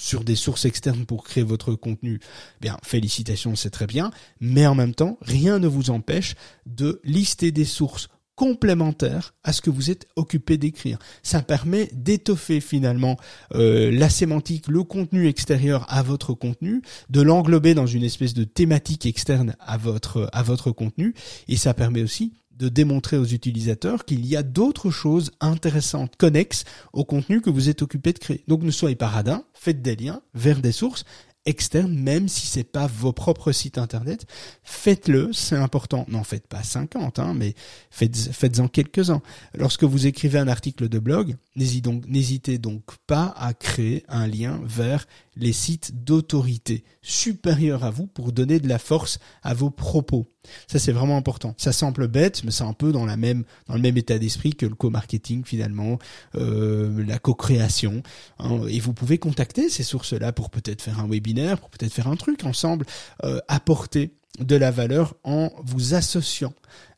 sur 0.00 0.24
des 0.24 0.34
sources 0.34 0.64
externes 0.64 1.04
pour 1.04 1.24
créer 1.24 1.44
votre 1.44 1.74
contenu, 1.74 2.20
bien 2.60 2.78
félicitations, 2.82 3.54
c'est 3.54 3.70
très 3.70 3.86
bien, 3.86 4.10
mais 4.40 4.66
en 4.66 4.74
même 4.74 4.94
temps, 4.94 5.18
rien 5.20 5.58
ne 5.58 5.68
vous 5.68 5.90
empêche 5.90 6.34
de 6.66 7.00
lister 7.04 7.52
des 7.52 7.64
sources 7.64 8.08
complémentaires 8.34 9.34
à 9.44 9.52
ce 9.52 9.60
que 9.60 9.68
vous 9.68 9.90
êtes 9.90 10.08
occupé 10.16 10.56
d'écrire. 10.56 10.98
Ça 11.22 11.42
permet 11.42 11.90
d'étoffer 11.92 12.62
finalement 12.62 13.18
euh, 13.54 13.90
la 13.90 14.08
sémantique, 14.08 14.66
le 14.68 14.82
contenu 14.82 15.28
extérieur 15.28 15.84
à 15.90 16.02
votre 16.02 16.32
contenu, 16.32 16.80
de 17.10 17.20
l'englober 17.20 17.74
dans 17.74 17.86
une 17.86 18.02
espèce 18.02 18.32
de 18.32 18.44
thématique 18.44 19.04
externe 19.04 19.54
à 19.60 19.76
votre 19.76 20.30
à 20.32 20.42
votre 20.42 20.70
contenu, 20.70 21.14
et 21.48 21.58
ça 21.58 21.74
permet 21.74 22.02
aussi 22.02 22.32
de 22.60 22.68
démontrer 22.68 23.16
aux 23.16 23.24
utilisateurs 23.24 24.04
qu'il 24.04 24.24
y 24.26 24.36
a 24.36 24.42
d'autres 24.42 24.90
choses 24.90 25.32
intéressantes, 25.40 26.14
connexes 26.16 26.64
au 26.92 27.04
contenu 27.04 27.40
que 27.40 27.50
vous 27.50 27.68
êtes 27.68 27.82
occupé 27.82 28.12
de 28.12 28.18
créer. 28.18 28.44
Donc 28.46 28.62
ne 28.62 28.70
soyez 28.70 28.96
pas 28.96 29.08
radin, 29.08 29.44
faites 29.54 29.82
des 29.82 29.96
liens 29.96 30.20
vers 30.34 30.60
des 30.60 30.72
sources 30.72 31.04
externe, 31.46 31.94
même 31.94 32.28
si 32.28 32.46
c'est 32.46 32.64
pas 32.64 32.86
vos 32.86 33.12
propres 33.12 33.52
sites 33.52 33.78
internet, 33.78 34.26
faites-le, 34.62 35.32
c'est 35.32 35.56
important. 35.56 36.04
N'en 36.08 36.22
faites 36.22 36.46
pas 36.46 36.62
50, 36.62 37.18
hein, 37.18 37.34
mais 37.34 37.54
faites, 37.90 38.16
faites-en 38.16 38.68
quelques-uns. 38.68 39.22
Lorsque 39.54 39.84
vous 39.84 40.06
écrivez 40.06 40.38
un 40.38 40.48
article 40.48 40.88
de 40.88 40.98
blog, 40.98 41.36
n'hésitez 41.56 42.58
donc, 42.58 42.70
donc 42.70 42.96
pas 43.06 43.34
à 43.36 43.54
créer 43.54 44.04
un 44.08 44.26
lien 44.26 44.60
vers 44.64 45.06
les 45.34 45.52
sites 45.52 46.04
d'autorité 46.04 46.84
supérieurs 47.02 47.84
à 47.84 47.90
vous 47.90 48.06
pour 48.06 48.32
donner 48.32 48.60
de 48.60 48.68
la 48.68 48.78
force 48.78 49.18
à 49.42 49.54
vos 49.54 49.70
propos. 49.70 50.30
Ça 50.66 50.78
c'est 50.78 50.92
vraiment 50.92 51.16
important. 51.16 51.54
Ça 51.58 51.72
semble 51.72 52.08
bête, 52.08 52.42
mais 52.44 52.50
c'est 52.50 52.64
un 52.64 52.72
peu 52.72 52.92
dans 52.92 53.04
la 53.04 53.16
même 53.16 53.44
dans 53.68 53.74
le 53.74 53.80
même 53.80 53.96
état 53.96 54.18
d'esprit 54.18 54.54
que 54.54 54.66
le 54.66 54.74
co-marketing 54.74 55.44
finalement, 55.44 55.98
euh, 56.36 57.04
la 57.06 57.18
co-création. 57.18 58.02
Hein. 58.38 58.60
Et 58.68 58.80
vous 58.80 58.92
pouvez 58.92 59.18
contacter 59.18 59.68
ces 59.68 59.82
sources-là 59.82 60.32
pour 60.32 60.50
peut-être 60.50 60.82
faire 60.82 61.00
un 61.00 61.08
webinaire, 61.08 61.58
pour 61.58 61.70
peut-être 61.70 61.92
faire 61.92 62.08
un 62.08 62.16
truc 62.16 62.44
ensemble, 62.44 62.86
euh, 63.24 63.40
apporter 63.48 64.12
de 64.38 64.56
la 64.56 64.70
valeur 64.70 65.14
en 65.24 65.50
vous 65.64 65.94
associant 65.94 66.54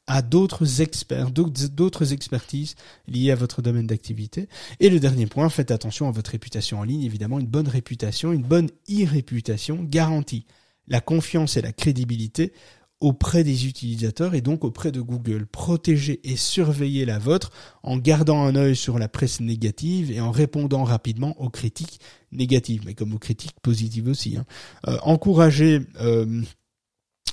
à 0.07 0.21
d'autres 0.21 0.81
experts, 0.81 1.31
d'autres 1.31 2.13
expertises 2.13 2.75
liées 3.07 3.31
à 3.31 3.37
votre 3.37 3.63
domaine 3.63 3.87
d'activité. 3.87 4.49
Et 4.81 4.91
le 4.91 5.01
dernier 5.01 5.27
point, 5.27 5.49
faites 5.49 5.71
attention 5.71 6.09
à 6.09 6.11
votre 6.11 6.33
réputation 6.33 6.81
en 6.81 6.85
ligne. 6.85 7.03
Évidemment, 7.03 7.39
une 7.39 7.47
bonne 7.47 7.69
réputation, 7.69 8.33
une 8.33 8.43
bonne 8.43 8.69
e-réputation 8.91 9.83
garantit 9.83 10.45
la 10.89 11.01
confiance 11.01 11.57
et 11.57 11.63
la 11.63 11.73
crédibilité 11.73 12.53
auprès 13.03 13.43
des 13.43 13.67
utilisateurs 13.67 14.35
et 14.35 14.41
donc 14.41 14.65
auprès 14.65 14.93
de 14.93 15.01
Google. 15.01 15.47
Protégez 15.47 16.21
et 16.25 16.37
surveillez 16.37 17.05
la 17.05 17.19
vôtre 17.19 17.51
en 17.83 17.97
gardant 17.97 18.45
un 18.45 18.55
œil 18.55 18.77
sur 18.77 18.99
la 18.99 19.09
presse 19.09 19.41
négative 19.41 20.13
et 20.13 20.21
en 20.21 20.31
répondant 20.31 20.85
rapidement 20.85 21.39
aux 21.41 21.51
critiques 21.51 22.01
négatives, 22.31 22.83
mais 22.87 22.95
comme 22.95 23.13
aux 23.13 23.19
critiques 23.19 23.59
positives 23.61 24.09
aussi. 24.09 24.37
Hein. 24.37 24.45
Euh, 24.87 24.99
euh, 26.01 26.43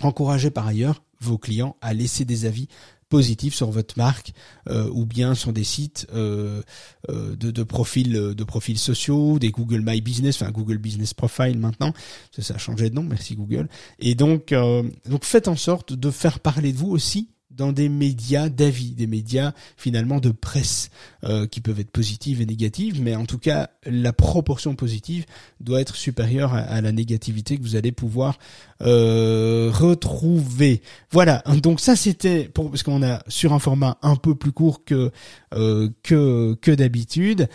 encouragez 0.01 0.49
par 0.49 0.67
ailleurs 0.67 1.03
vos 1.21 1.37
clients 1.37 1.75
à 1.81 1.93
laisser 1.93 2.25
des 2.25 2.45
avis 2.45 2.67
positifs 3.09 3.55
sur 3.55 3.71
votre 3.71 3.97
marque 3.97 4.33
euh, 4.69 4.89
ou 4.93 5.05
bien 5.05 5.35
sur 5.35 5.51
des 5.51 5.63
sites 5.63 6.07
euh, 6.13 6.61
euh, 7.09 7.35
de, 7.35 7.51
de 7.51 7.63
profils 7.63 8.13
de 8.13 8.43
profils 8.43 8.77
sociaux, 8.77 9.39
des 9.39 9.49
Google 9.49 9.81
My 9.85 9.99
Business, 9.99 10.41
enfin 10.41 10.51
Google 10.51 10.77
Business 10.77 11.13
Profile 11.13 11.57
maintenant, 11.57 11.93
ça, 12.31 12.41
ça 12.41 12.53
a 12.55 12.57
changé 12.57 12.89
de 12.89 12.95
nom, 12.95 13.03
merci 13.03 13.35
Google. 13.35 13.67
Et 13.99 14.15
donc 14.15 14.53
donc 14.53 15.25
faites 15.25 15.47
en 15.47 15.55
sorte 15.55 15.93
de 15.93 16.11
faire 16.11 16.39
parler 16.39 16.71
de 16.71 16.77
vous 16.77 16.89
aussi 16.89 17.29
dans 17.59 17.73
des 17.73 17.89
médias 17.89 18.47
d'avis, 18.47 18.91
des 18.91 19.05
médias 19.05 19.51
finalement 19.75 20.19
de 20.19 20.31
presse, 20.31 20.89
euh, 21.25 21.45
qui 21.45 21.59
peuvent 21.59 21.79
être 21.79 21.91
positives 21.91 22.41
et 22.41 22.45
négatives, 22.45 23.01
mais 23.01 23.15
en 23.15 23.25
tout 23.25 23.37
cas 23.37 23.69
la 23.85 24.13
proportion 24.13 24.75
positive 24.75 25.25
doit 25.59 25.81
être 25.81 25.95
supérieure 25.95 26.53
à, 26.53 26.79
la 26.79 26.93
négativité 26.93 27.57
que 27.57 27.63
vous 27.63 27.75
allez 27.75 27.91
pouvoir 27.91 28.39
euh, 28.81 29.69
retrouver. 29.73 30.81
Voilà, 31.11 31.43
donc 31.61 31.81
ça 31.81 31.97
c'était 31.97 32.45
pour 32.45 32.69
parce 32.69 32.83
qu'on 32.83 33.03
a 33.03 33.21
sur 33.27 33.51
un 33.51 33.59
format 33.59 33.97
un 34.03 34.15
peu 34.15 34.35
plus 34.35 34.53
court 34.53 34.85
que 34.85 35.11
euh, 35.53 35.89
que 36.01 36.57
que 36.61 36.71
d'habitude. 36.71 37.49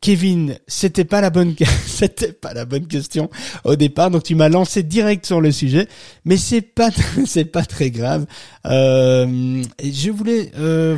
Kevin, 0.00 0.56
c'était 0.66 1.04
pas 1.04 1.20
la 1.20 1.30
bonne, 1.30 1.54
c'était 1.86 2.32
pas 2.32 2.54
la 2.54 2.64
bonne 2.64 2.86
question 2.86 3.28
au 3.64 3.76
départ, 3.76 4.10
donc 4.10 4.22
tu 4.22 4.34
m'as 4.34 4.48
lancé 4.48 4.82
direct 4.82 5.26
sur 5.26 5.40
le 5.40 5.52
sujet, 5.52 5.86
mais 6.24 6.36
c'est 6.36 6.62
pas, 6.62 6.90
c'est 7.26 7.44
pas 7.44 7.64
très 7.64 7.90
grave. 7.90 8.26
Euh, 8.66 9.62
je 9.82 10.10
voulais, 10.10 10.50
euh, 10.58 10.96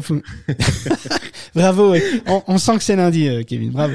bravo, 1.54 1.94
on, 2.26 2.42
on, 2.46 2.58
sent 2.58 2.76
que 2.78 2.84
c'est 2.84 2.96
lundi, 2.96 3.28
euh, 3.28 3.42
Kevin, 3.42 3.70
bravo. 3.70 3.94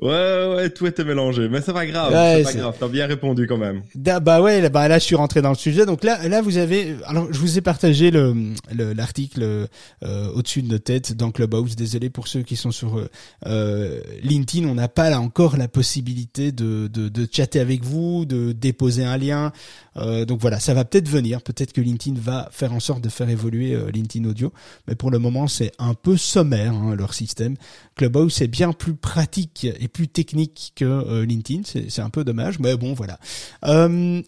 Ouais, 0.00 0.54
ouais, 0.56 0.70
tout 0.70 0.86
était 0.86 1.04
mélangé, 1.04 1.48
mais 1.48 1.60
c'est 1.60 1.72
pas 1.72 1.86
grave, 1.86 2.12
c'est 2.12 2.42
pas 2.42 2.58
grave, 2.58 2.76
t'as 2.78 2.88
bien 2.88 3.06
répondu 3.06 3.46
quand 3.46 3.58
même. 3.58 3.82
bah 3.94 4.40
ouais, 4.40 4.60
là, 4.60 4.68
bah 4.68 4.88
là, 4.88 4.98
je 4.98 5.04
suis 5.04 5.16
rentré 5.16 5.40
dans 5.40 5.50
le 5.50 5.56
sujet, 5.56 5.86
donc 5.86 6.02
là, 6.02 6.26
là, 6.26 6.42
vous 6.42 6.58
avez, 6.58 6.96
alors, 7.06 7.32
je 7.32 7.38
vous 7.38 7.58
ai 7.58 7.60
partagé 7.60 8.10
le, 8.10 8.34
l'article 8.72 9.68
euh, 10.02 10.32
au-dessus 10.34 10.62
de 10.62 10.68
nos 10.68 10.78
têtes 10.78 11.12
dans 11.12 11.30
Clubhouse. 11.30 11.76
Désolé 11.76 12.10
pour 12.10 12.26
ceux 12.28 12.42
qui 12.42 12.56
sont 12.56 12.70
sur 12.70 13.08
euh, 13.46 14.00
LinkedIn 14.22 14.47
on 14.56 14.74
n'a 14.74 14.88
pas 14.88 15.10
là 15.10 15.20
encore 15.20 15.56
la 15.56 15.68
possibilité 15.68 16.52
de, 16.52 16.88
de, 16.88 17.28
chatter 17.30 17.60
avec 17.60 17.84
vous, 17.84 18.24
de 18.24 18.52
déposer 18.52 19.04
un 19.04 19.16
lien. 19.16 19.52
Euh, 19.96 20.24
donc 20.24 20.40
voilà, 20.40 20.60
ça 20.60 20.74
va 20.74 20.84
peut-être 20.84 21.08
venir. 21.08 21.42
Peut-être 21.42 21.72
que 21.72 21.80
LinkedIn 21.80 22.18
va 22.20 22.48
faire 22.52 22.72
en 22.72 22.80
sorte 22.80 23.02
de 23.02 23.08
faire 23.08 23.28
évoluer 23.28 23.74
euh, 23.74 23.90
LinkedIn 23.90 24.28
Audio. 24.28 24.52
Mais 24.86 24.94
pour 24.94 25.10
le 25.10 25.18
moment, 25.18 25.48
c'est 25.48 25.72
un 25.78 25.94
peu 25.94 26.16
sommaire, 26.16 26.72
hein, 26.72 26.94
leur 26.96 27.14
système. 27.14 27.56
Clubhouse 27.96 28.40
est 28.40 28.48
bien 28.48 28.72
plus 28.72 28.94
pratique 28.94 29.66
et 29.78 29.88
plus 29.88 30.08
technique 30.08 30.72
que 30.76 30.84
euh, 30.84 31.24
LinkedIn. 31.24 31.62
C'est 31.64 32.02
un 32.02 32.10
peu 32.10 32.24
dommage. 32.24 32.58
Mais 32.58 32.76
bon, 32.76 32.94
voilà. 32.94 33.18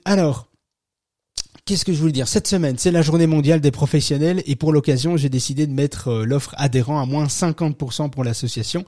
alors, 0.04 0.49
Qu'est-ce 1.64 1.84
que 1.84 1.92
je 1.92 1.98
voulais 1.98 2.12
dire 2.12 2.28
Cette 2.28 2.46
semaine, 2.46 2.76
c'est 2.78 2.90
la 2.90 3.02
journée 3.02 3.26
mondiale 3.26 3.60
des 3.60 3.70
professionnels 3.70 4.42
et 4.46 4.56
pour 4.56 4.72
l'occasion, 4.72 5.16
j'ai 5.16 5.28
décidé 5.28 5.66
de 5.66 5.72
mettre 5.72 6.08
euh, 6.08 6.24
l'offre 6.24 6.54
adhérent 6.56 7.00
à 7.00 7.06
moins 7.06 7.26
50% 7.26 8.10
pour 8.10 8.24
l'association 8.24 8.84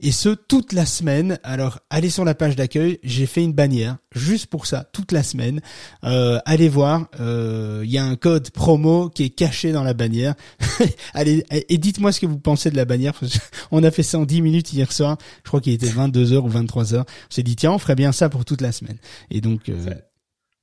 et 0.00 0.12
ce 0.12 0.30
toute 0.30 0.72
la 0.72 0.86
semaine. 0.86 1.38
Alors, 1.42 1.80
allez 1.90 2.10
sur 2.10 2.24
la 2.24 2.34
page 2.34 2.56
d'accueil, 2.56 2.98
j'ai 3.02 3.26
fait 3.26 3.42
une 3.42 3.52
bannière 3.52 3.96
juste 4.14 4.46
pour 4.46 4.66
ça 4.66 4.84
toute 4.92 5.12
la 5.12 5.22
semaine. 5.22 5.60
Euh, 6.04 6.38
allez 6.44 6.68
voir, 6.68 7.08
euh, 7.20 7.82
il 7.84 7.90
y 7.90 7.98
a 7.98 8.04
un 8.04 8.16
code 8.16 8.50
promo 8.50 9.10
qui 9.10 9.24
est 9.24 9.30
caché 9.30 9.72
dans 9.72 9.84
la 9.84 9.94
bannière. 9.94 10.34
allez 11.14 11.44
et 11.50 11.78
dites-moi 11.78 12.12
ce 12.12 12.20
que 12.20 12.26
vous 12.26 12.38
pensez 12.38 12.70
de 12.70 12.76
la 12.76 12.84
bannière. 12.84 13.14
On 13.70 13.82
a 13.82 13.90
fait 13.90 14.02
ça 14.02 14.18
en 14.18 14.24
10 14.24 14.40
minutes 14.40 14.72
hier 14.72 14.90
soir. 14.92 15.18
Je 15.44 15.48
crois 15.48 15.60
qu'il 15.60 15.72
était 15.72 15.86
22h 15.86 16.38
ou 16.38 16.48
23h. 16.48 17.00
On 17.00 17.04
s'est 17.28 17.42
dit 17.42 17.56
tiens, 17.56 17.72
on 17.72 17.78
ferait 17.78 17.96
bien 17.96 18.12
ça 18.12 18.28
pour 18.28 18.44
toute 18.44 18.60
la 18.60 18.72
semaine. 18.72 18.96
Et 19.30 19.40
donc 19.40 19.70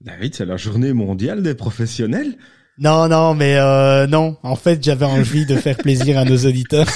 David, 0.03 0.33
c'est 0.33 0.45
la 0.45 0.57
journée 0.57 0.93
mondiale 0.93 1.43
des 1.43 1.53
professionnels. 1.53 2.35
Non, 2.79 3.07
non, 3.07 3.35
mais 3.35 3.57
euh, 3.57 4.07
non. 4.07 4.37
En 4.41 4.55
fait, 4.55 4.83
j'avais 4.83 5.05
envie 5.05 5.45
de 5.45 5.55
faire 5.55 5.77
plaisir 5.77 6.17
à 6.17 6.25
nos 6.25 6.37
auditeurs. 6.37 6.87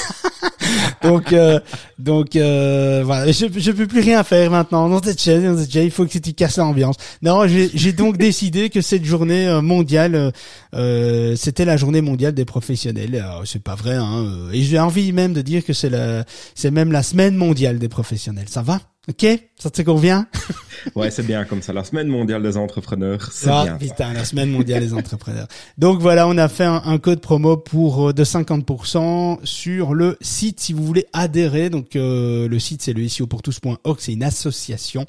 donc, 1.03 1.31
euh, 1.33 1.59
donc 1.99 2.35
euh, 2.35 3.03
voilà, 3.05 3.31
je, 3.31 3.45
je 3.55 3.71
peux 3.71 3.85
plus 3.85 3.99
rien 3.99 4.23
faire 4.23 4.49
maintenant 4.49 4.89
dans 4.89 5.01
cette 5.03 5.21
chaise. 5.21 5.43
Dans 5.43 5.57
cette 5.57 5.71
chaise 5.71 5.85
il 5.85 5.91
faut 5.91 6.05
que 6.05 6.17
tu 6.17 6.33
casses 6.33 6.57
l'ambiance. 6.57 6.95
Non, 7.21 7.45
j'ai 7.47 7.93
donc 7.93 8.17
décidé 8.17 8.69
que 8.69 8.81
cette 8.81 9.05
journée 9.05 9.47
euh, 9.47 9.61
mondiale, 9.61 10.31
euh, 10.73 11.35
c'était 11.35 11.65
la 11.65 11.77
journée 11.77 12.01
mondiale 12.01 12.33
des 12.33 12.45
professionnels. 12.45 13.23
C'est 13.45 13.61
pas 13.63 13.75
vrai, 13.75 13.95
hein. 13.95 14.25
Et 14.51 14.61
j'ai 14.63 14.79
envie 14.79 15.11
même 15.11 15.33
de 15.33 15.41
dire 15.41 15.63
que 15.63 15.73
c'est 15.73 15.89
la, 15.89 16.25
c'est 16.55 16.71
même 16.71 16.91
la 16.91 17.03
semaine 17.03 17.35
mondiale 17.35 17.77
des 17.77 17.89
professionnels. 17.89 18.49
Ça 18.49 18.61
va? 18.63 18.79
Ok, 19.07 19.25
ça 19.57 19.69
te 19.69 19.81
convient? 19.81 20.27
Ouais, 20.95 21.09
c'est 21.09 21.23
bien 21.23 21.45
comme 21.45 21.63
ça. 21.63 21.73
La 21.73 21.83
semaine 21.83 22.07
mondiale 22.07 22.43
des 22.43 22.57
entrepreneurs, 22.57 23.31
c'est 23.31 23.49
ah, 23.49 23.63
bien. 23.63 23.77
Putain, 23.77 24.13
la 24.13 24.23
semaine 24.23 24.51
mondiale 24.51 24.81
des 24.81 24.93
entrepreneurs. 24.93 25.47
Donc 25.79 25.99
voilà, 25.99 26.27
on 26.27 26.37
a 26.37 26.47
fait 26.47 26.65
un, 26.65 26.97
code 26.99 27.21
promo 27.21 27.57
pour 27.57 28.09
euh, 28.09 28.13
de 28.13 28.23
50% 28.23 29.39
sur 29.43 29.93
le 29.95 30.17
site 30.21 30.59
si 30.59 30.73
vous 30.73 30.85
voulez 30.85 31.07
adhérer. 31.11 31.71
Donc 31.71 31.95
euh, 31.95 32.47
le 32.47 32.59
site 32.59 32.83
c'est 32.83 32.93
le 32.93 33.07
SEOpourtous.org, 33.07 33.97
c'est 33.99 34.13
une 34.13 34.23
association. 34.23 35.05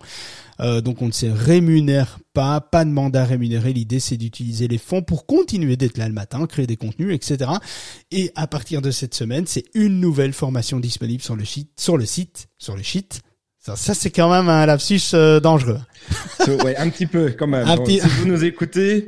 Euh, 0.61 0.81
donc 0.81 1.03
on 1.03 1.09
ne 1.09 1.13
se 1.13 1.27
rémunère 1.27 2.19
pas, 2.33 2.63
pas 2.63 2.85
de 2.87 2.91
mandat 2.91 3.25
rémunéré. 3.27 3.75
L'idée 3.75 4.01
c'est 4.01 4.17
d'utiliser 4.17 4.69
les 4.69 4.79
fonds 4.79 5.03
pour 5.03 5.27
continuer 5.27 5.77
d'être 5.77 5.99
là 5.99 6.09
le 6.09 6.15
matin, 6.15 6.47
créer 6.47 6.67
des 6.67 6.77
contenus, 6.77 7.15
etc. 7.15 7.51
Et 8.11 8.33
à 8.35 8.47
partir 8.47 8.81
de 8.81 8.91
cette 8.91 9.15
semaine, 9.15 9.47
c'est 9.47 9.65
une 9.75 10.01
nouvelle 10.01 10.33
formation 10.33 10.81
disponible 10.81 11.23
sur 11.23 11.37
le 11.37 11.45
site, 11.45 11.71
sur 11.77 11.99
le 11.99 12.07
site, 12.07 12.49
sur 12.59 12.77
le 12.77 12.83
site 12.83 13.21
ça, 13.75 13.95
c'est 13.95 14.11
quand 14.11 14.31
même 14.31 14.49
un 14.49 14.65
lapsus 14.67 15.01
euh, 15.15 15.41
dangereux. 15.41 15.81
ouais, 16.65 16.77
un 16.77 16.89
petit 16.89 17.07
peu 17.07 17.35
quand 17.37 17.47
même. 17.47 17.67
Si 17.87 17.99
vous 18.01 18.27
nous 18.27 18.45
écoutez. 18.45 19.05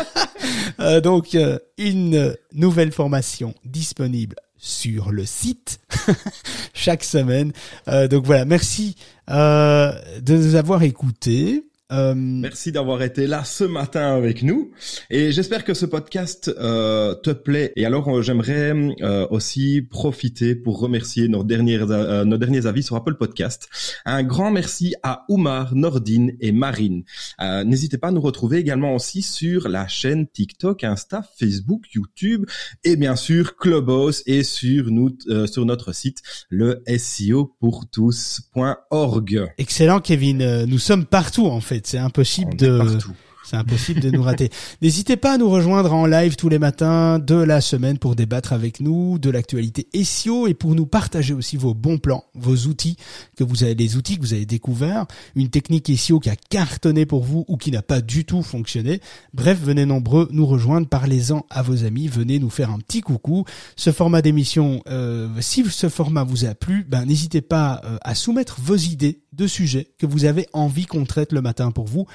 euh, 0.80 1.00
donc, 1.00 1.34
euh, 1.34 1.58
une 1.78 2.36
nouvelle 2.52 2.92
formation 2.92 3.54
disponible 3.64 4.36
sur 4.58 5.10
le 5.10 5.24
site 5.24 5.80
chaque 6.74 7.04
semaine. 7.04 7.52
Euh, 7.88 8.08
donc 8.08 8.26
voilà, 8.26 8.44
merci 8.44 8.96
de 9.28 10.36
nous 10.36 10.54
avoir 10.56 10.82
écoutés. 10.82 11.64
Euh, 11.92 12.14
Merci 12.14 12.70
d'avoir 12.72 13.02
été 13.02 13.26
là 13.26 13.42
ce 13.44 13.64
matin 13.64 14.14
avec 14.14 14.42
nous 14.42 14.70
et 15.10 15.32
j'espère 15.32 15.64
que 15.64 15.74
ce 15.74 15.86
podcast 15.86 16.50
euh, 16.60 17.14
te 17.14 17.30
plaît. 17.30 17.72
Et 17.76 17.84
alors 17.84 18.08
euh, 18.08 18.22
j'aimerais 18.22 18.72
euh, 19.02 19.26
aussi 19.30 19.82
profiter 19.82 20.54
pour 20.54 20.78
remercier 20.78 21.28
nos 21.28 21.42
derniers 21.42 21.80
euh, 21.80 22.24
nos 22.24 22.36
derniers 22.38 22.66
avis 22.66 22.82
sur 22.82 22.94
Apple 22.96 23.14
Podcast. 23.14 23.68
Un 24.04 24.22
grand 24.22 24.50
merci 24.50 24.94
à 25.02 25.24
Oumar, 25.28 25.74
Nordine 25.74 26.32
et 26.40 26.52
Marine. 26.52 27.02
Euh, 27.40 27.64
N'hésitez 27.64 27.98
pas 27.98 28.08
à 28.08 28.12
nous 28.12 28.20
retrouver 28.20 28.58
également 28.58 28.94
aussi 28.94 29.22
sur 29.22 29.68
la 29.68 29.88
chaîne 29.88 30.26
TikTok, 30.28 30.84
Insta, 30.84 31.22
Facebook, 31.38 31.86
YouTube 31.94 32.46
et 32.84 32.96
bien 32.96 33.16
sûr 33.16 33.56
Clubhouse 33.56 34.22
et 34.26 34.42
sur 34.44 34.90
nous 34.90 35.10
euh, 35.28 35.46
sur 35.46 35.64
notre 35.66 35.92
site 35.92 36.18
le 36.50 36.82
SEO 36.98 37.56
pour 37.58 37.88
tous.org. 37.90 39.52
excellent, 39.58 40.00
Kevin. 40.00 40.64
Nous 40.66 40.78
sommes 40.78 41.04
partout 41.04 41.46
en 41.46 41.60
fait. 41.60 41.79
C'est 41.86 41.98
impossible 41.98 42.56
de. 42.56 42.98
C'est 43.42 43.56
impossible 43.56 44.00
de 44.00 44.10
nous 44.10 44.22
rater. 44.22 44.50
N'hésitez 44.82 45.16
pas 45.16 45.32
à 45.32 45.38
nous 45.38 45.48
rejoindre 45.48 45.92
en 45.92 46.06
live 46.06 46.36
tous 46.36 46.48
les 46.48 46.58
matins 46.58 47.18
de 47.18 47.34
la 47.34 47.60
semaine 47.60 47.98
pour 47.98 48.14
débattre 48.14 48.52
avec 48.52 48.80
nous 48.80 49.18
de 49.18 49.30
l'actualité 49.30 49.88
SEO 50.04 50.46
et 50.46 50.54
pour 50.54 50.74
nous 50.74 50.86
partager 50.86 51.32
aussi 51.32 51.56
vos 51.56 51.74
bons 51.74 51.98
plans, 51.98 52.24
vos 52.34 52.54
outils 52.68 52.96
que 53.36 53.44
vous 53.44 53.64
avez, 53.64 53.74
les 53.74 53.96
outils 53.96 54.16
que 54.16 54.22
vous 54.22 54.34
avez 54.34 54.46
découverts, 54.46 55.06
une 55.34 55.48
technique 55.48 55.90
SEO 55.98 56.20
qui 56.20 56.28
a 56.28 56.36
cartonné 56.36 57.06
pour 57.06 57.24
vous 57.24 57.44
ou 57.48 57.56
qui 57.56 57.70
n'a 57.70 57.82
pas 57.82 58.02
du 58.02 58.24
tout 58.24 58.42
fonctionné. 58.42 59.00
Bref, 59.32 59.58
venez 59.60 59.86
nombreux 59.86 60.28
nous 60.30 60.46
rejoindre, 60.46 60.86
parlez-en 60.86 61.46
à 61.48 61.62
vos 61.62 61.84
amis, 61.84 62.08
venez 62.08 62.38
nous 62.38 62.50
faire 62.50 62.70
un 62.70 62.78
petit 62.78 63.00
coucou. 63.00 63.44
Ce 63.74 63.90
format 63.90 64.20
d'émission, 64.20 64.82
euh, 64.88 65.28
si 65.40 65.64
ce 65.70 65.88
format 65.88 66.24
vous 66.24 66.44
a 66.44 66.54
plu, 66.54 66.84
ben 66.88 67.06
n'hésitez 67.06 67.40
pas 67.40 67.80
euh, 67.84 67.96
à 68.02 68.14
soumettre 68.14 68.58
vos 68.60 68.76
idées 68.76 69.22
de 69.32 69.46
sujets 69.46 69.92
que 69.98 70.06
vous 70.06 70.24
avez 70.24 70.46
envie 70.52 70.86
qu'on 70.86 71.04
traite 71.04 71.32
le 71.32 71.42
matin 71.42 71.70
pour 71.70 71.86
vous 71.86 72.06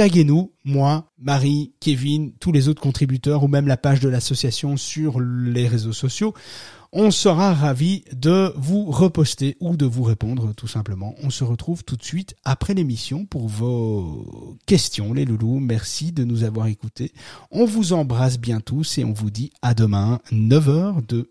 taguez-nous, 0.00 0.50
moi, 0.64 1.12
Marie, 1.18 1.74
Kevin, 1.78 2.32
tous 2.40 2.52
les 2.52 2.68
autres 2.68 2.80
contributeurs 2.80 3.44
ou 3.44 3.48
même 3.48 3.66
la 3.66 3.76
page 3.76 4.00
de 4.00 4.08
l'association 4.08 4.78
sur 4.78 5.20
les 5.20 5.68
réseaux 5.68 5.92
sociaux. 5.92 6.32
On 6.90 7.10
sera 7.10 7.52
ravis 7.52 8.04
de 8.14 8.50
vous 8.56 8.86
reposter 8.86 9.58
ou 9.60 9.76
de 9.76 9.84
vous 9.84 10.02
répondre 10.02 10.54
tout 10.54 10.66
simplement. 10.66 11.14
On 11.22 11.28
se 11.28 11.44
retrouve 11.44 11.84
tout 11.84 11.96
de 11.96 12.02
suite 12.02 12.34
après 12.46 12.72
l'émission 12.72 13.26
pour 13.26 13.46
vos 13.46 14.56
questions 14.64 15.12
les 15.12 15.26
loulous. 15.26 15.60
Merci 15.60 16.12
de 16.12 16.24
nous 16.24 16.44
avoir 16.44 16.68
écoutés. 16.68 17.12
On 17.50 17.66
vous 17.66 17.92
embrasse 17.92 18.38
bien 18.38 18.60
tous 18.60 18.96
et 18.96 19.04
on 19.04 19.12
vous 19.12 19.30
dit 19.30 19.52
à 19.60 19.74
demain 19.74 20.20
9h02. 20.32 21.26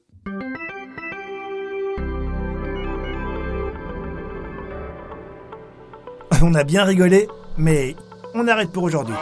On 6.41 6.55
a 6.55 6.63
bien 6.63 6.83
rigolé, 6.83 7.27
mais 7.57 7.95
on 8.33 8.47
arrête 8.47 8.71
pour 8.71 8.83
aujourd'hui. 8.83 9.15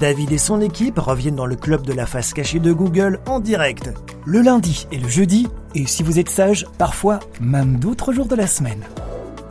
David 0.00 0.32
et 0.32 0.38
son 0.38 0.60
équipe 0.60 0.98
reviennent 0.98 1.36
dans 1.36 1.46
le 1.46 1.56
club 1.56 1.86
de 1.86 1.92
la 1.92 2.06
face 2.06 2.32
cachée 2.32 2.58
de 2.58 2.72
Google 2.72 3.20
en 3.26 3.40
direct. 3.40 3.92
Le 4.24 4.40
lundi 4.40 4.86
et 4.90 4.98
le 4.98 5.08
jeudi, 5.08 5.48
et 5.74 5.86
si 5.86 6.02
vous 6.02 6.18
êtes 6.18 6.30
sage, 6.30 6.66
parfois 6.78 7.20
même 7.40 7.78
d'autres 7.78 8.12
jours 8.12 8.26
de 8.26 8.34
la 8.34 8.46
semaine. 8.46 8.82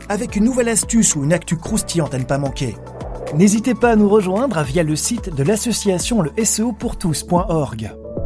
Avec 0.08 0.36
une 0.36 0.44
nouvelle 0.44 0.68
astuce 0.68 1.16
ou 1.16 1.24
une 1.24 1.32
actu 1.32 1.56
croustillante 1.56 2.14
à 2.14 2.18
ne 2.18 2.24
pas 2.24 2.38
manquer. 2.38 2.76
N'hésitez 3.34 3.74
pas 3.74 3.92
à 3.92 3.96
nous 3.96 4.08
rejoindre 4.08 4.62
via 4.62 4.82
le 4.82 4.96
site 4.96 5.34
de 5.34 5.42
l'association 5.42 6.22
le. 6.22 6.32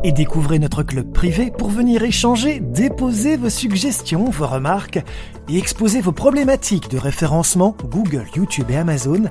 Et 0.05 0.13
découvrez 0.13 0.61
notre 0.61 0.85
club 0.85 1.13
privé 1.13 1.51
pour 1.51 1.71
venir 1.71 2.05
échanger, 2.05 2.61
déposer 2.61 3.37
vos 3.37 3.51
suggestions, 3.51 4.31
vos 4.31 4.47
remarques 4.47 5.01
et 5.49 5.59
exposer 5.59 6.01
vos 6.01 6.13
problématiques 6.13 6.89
de 6.89 6.99
référencement 6.99 7.77
Google, 7.85 8.27
YouTube 8.37 8.71
et 8.71 8.77
Amazon. 8.77 9.25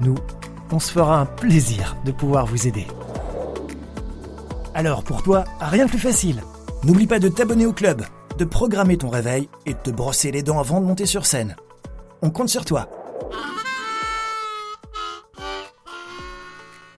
Nous, 0.00 0.16
on 0.72 0.80
se 0.80 0.90
fera 0.90 1.20
un 1.20 1.26
plaisir 1.26 1.96
de 2.04 2.10
pouvoir 2.10 2.46
vous 2.46 2.66
aider. 2.66 2.86
Alors 4.74 5.04
pour 5.04 5.22
toi, 5.22 5.44
rien 5.60 5.86
de 5.86 5.90
plus 5.90 6.00
facile. 6.00 6.42
N'oublie 6.82 7.06
pas 7.06 7.20
de 7.20 7.28
t'abonner 7.28 7.66
au 7.66 7.72
club, 7.72 8.04
de 8.38 8.44
programmer 8.44 8.96
ton 8.96 9.10
réveil 9.10 9.48
et 9.66 9.74
de 9.74 9.78
te 9.78 9.90
brosser 9.90 10.32
les 10.32 10.42
dents 10.42 10.58
avant 10.58 10.80
de 10.80 10.86
monter 10.86 11.06
sur 11.06 11.26
scène. 11.26 11.54
On 12.22 12.30
compte 12.30 12.48
sur 12.48 12.64
toi. 12.64 12.88